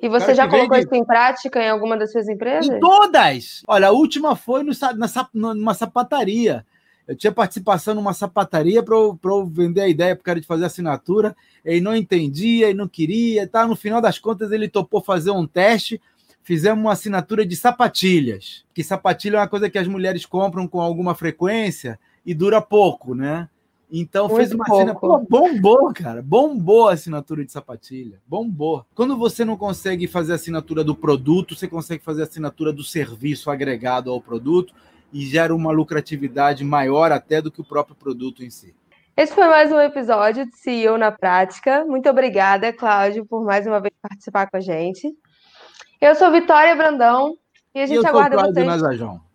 E 0.00 0.08
você 0.08 0.34
já 0.34 0.48
colocou 0.48 0.76
vende... 0.76 0.86
isso 0.86 0.94
em 0.94 1.04
prática 1.04 1.62
em 1.62 1.68
alguma 1.68 1.96
das 1.96 2.12
suas 2.12 2.28
empresas? 2.28 2.68
Em 2.68 2.80
todas! 2.80 3.62
Olha, 3.66 3.88
a 3.88 3.92
última 3.92 4.34
foi 4.34 4.62
no, 4.62 4.72
na, 4.96 5.28
numa 5.54 5.74
sapataria. 5.74 6.64
Eu 7.06 7.14
tinha 7.14 7.32
participação 7.32 7.94
numa 7.94 8.12
sapataria 8.12 8.82
para 8.82 8.96
eu, 8.96 9.18
eu, 9.22 9.46
vender 9.46 9.82
a 9.82 9.88
ideia 9.88 10.16
para 10.16 10.22
o 10.22 10.24
cara 10.24 10.40
de 10.40 10.46
fazer 10.46 10.64
assinatura. 10.64 11.36
Ele 11.64 11.80
não 11.80 11.94
entendia 11.94 12.70
e 12.70 12.74
não 12.74 12.88
queria. 12.88 13.46
Tá? 13.46 13.66
No 13.66 13.76
final 13.76 14.00
das 14.00 14.18
contas, 14.18 14.50
ele 14.50 14.68
topou 14.68 15.00
fazer 15.00 15.30
um 15.30 15.46
teste. 15.46 16.00
Fizemos 16.42 16.82
uma 16.82 16.92
assinatura 16.92 17.46
de 17.46 17.54
sapatilhas. 17.54 18.64
Que 18.74 18.82
sapatilha 18.82 19.36
é 19.36 19.40
uma 19.40 19.48
coisa 19.48 19.70
que 19.70 19.78
as 19.78 19.86
mulheres 19.86 20.26
compram 20.26 20.66
com 20.66 20.80
alguma 20.80 21.14
frequência 21.14 21.98
e 22.24 22.34
dura 22.34 22.60
pouco, 22.60 23.14
né? 23.14 23.48
Então 23.90 24.26
Muito 24.26 24.38
fez 24.38 24.52
uma 24.52 24.64
assinatura. 24.64 25.24
bombou, 25.28 25.92
cara. 25.94 26.20
Bombou 26.20 26.88
a 26.88 26.94
assinatura 26.94 27.44
de 27.44 27.52
sapatilha. 27.52 28.20
Bombou. 28.26 28.84
Quando 28.96 29.16
você 29.16 29.44
não 29.44 29.56
consegue 29.56 30.08
fazer 30.08 30.32
a 30.32 30.34
assinatura 30.34 30.82
do 30.82 30.94
produto, 30.94 31.54
você 31.54 31.68
consegue 31.68 32.02
fazer 32.02 32.22
a 32.22 32.24
assinatura 32.24 32.72
do 32.72 32.82
serviço 32.82 33.48
agregado 33.48 34.10
ao 34.10 34.20
produto 34.20 34.74
e 35.12 35.26
gera 35.26 35.54
uma 35.54 35.72
lucratividade 35.72 36.64
maior 36.64 37.12
até 37.12 37.40
do 37.40 37.50
que 37.50 37.60
o 37.60 37.64
próprio 37.64 37.96
produto 37.96 38.44
em 38.44 38.50
si. 38.50 38.74
Esse 39.16 39.34
foi 39.34 39.46
mais 39.46 39.72
um 39.72 39.80
episódio 39.80 40.44
de 40.44 40.56
CEO 40.56 40.98
na 40.98 41.10
Prática. 41.10 41.84
Muito 41.86 42.08
obrigada, 42.08 42.72
Cláudio, 42.72 43.24
por 43.24 43.42
mais 43.44 43.66
uma 43.66 43.80
vez 43.80 43.94
participar 44.02 44.50
com 44.50 44.58
a 44.58 44.60
gente. 44.60 45.10
Eu 46.00 46.14
sou 46.14 46.30
Vitória 46.30 46.76
Brandão 46.76 47.34
e 47.74 47.80
a 47.80 47.86
gente 47.86 48.02
e 48.02 48.06
aguarda 48.06 48.36
vocês. 48.36 48.66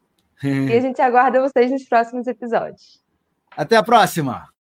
E 0.44 0.74
a 0.74 0.80
gente 0.80 1.00
aguarda 1.00 1.40
vocês 1.40 1.70
nos 1.70 1.84
próximos 1.84 2.26
episódios. 2.26 3.00
Até 3.56 3.76
a 3.76 3.84
próxima! 3.84 4.51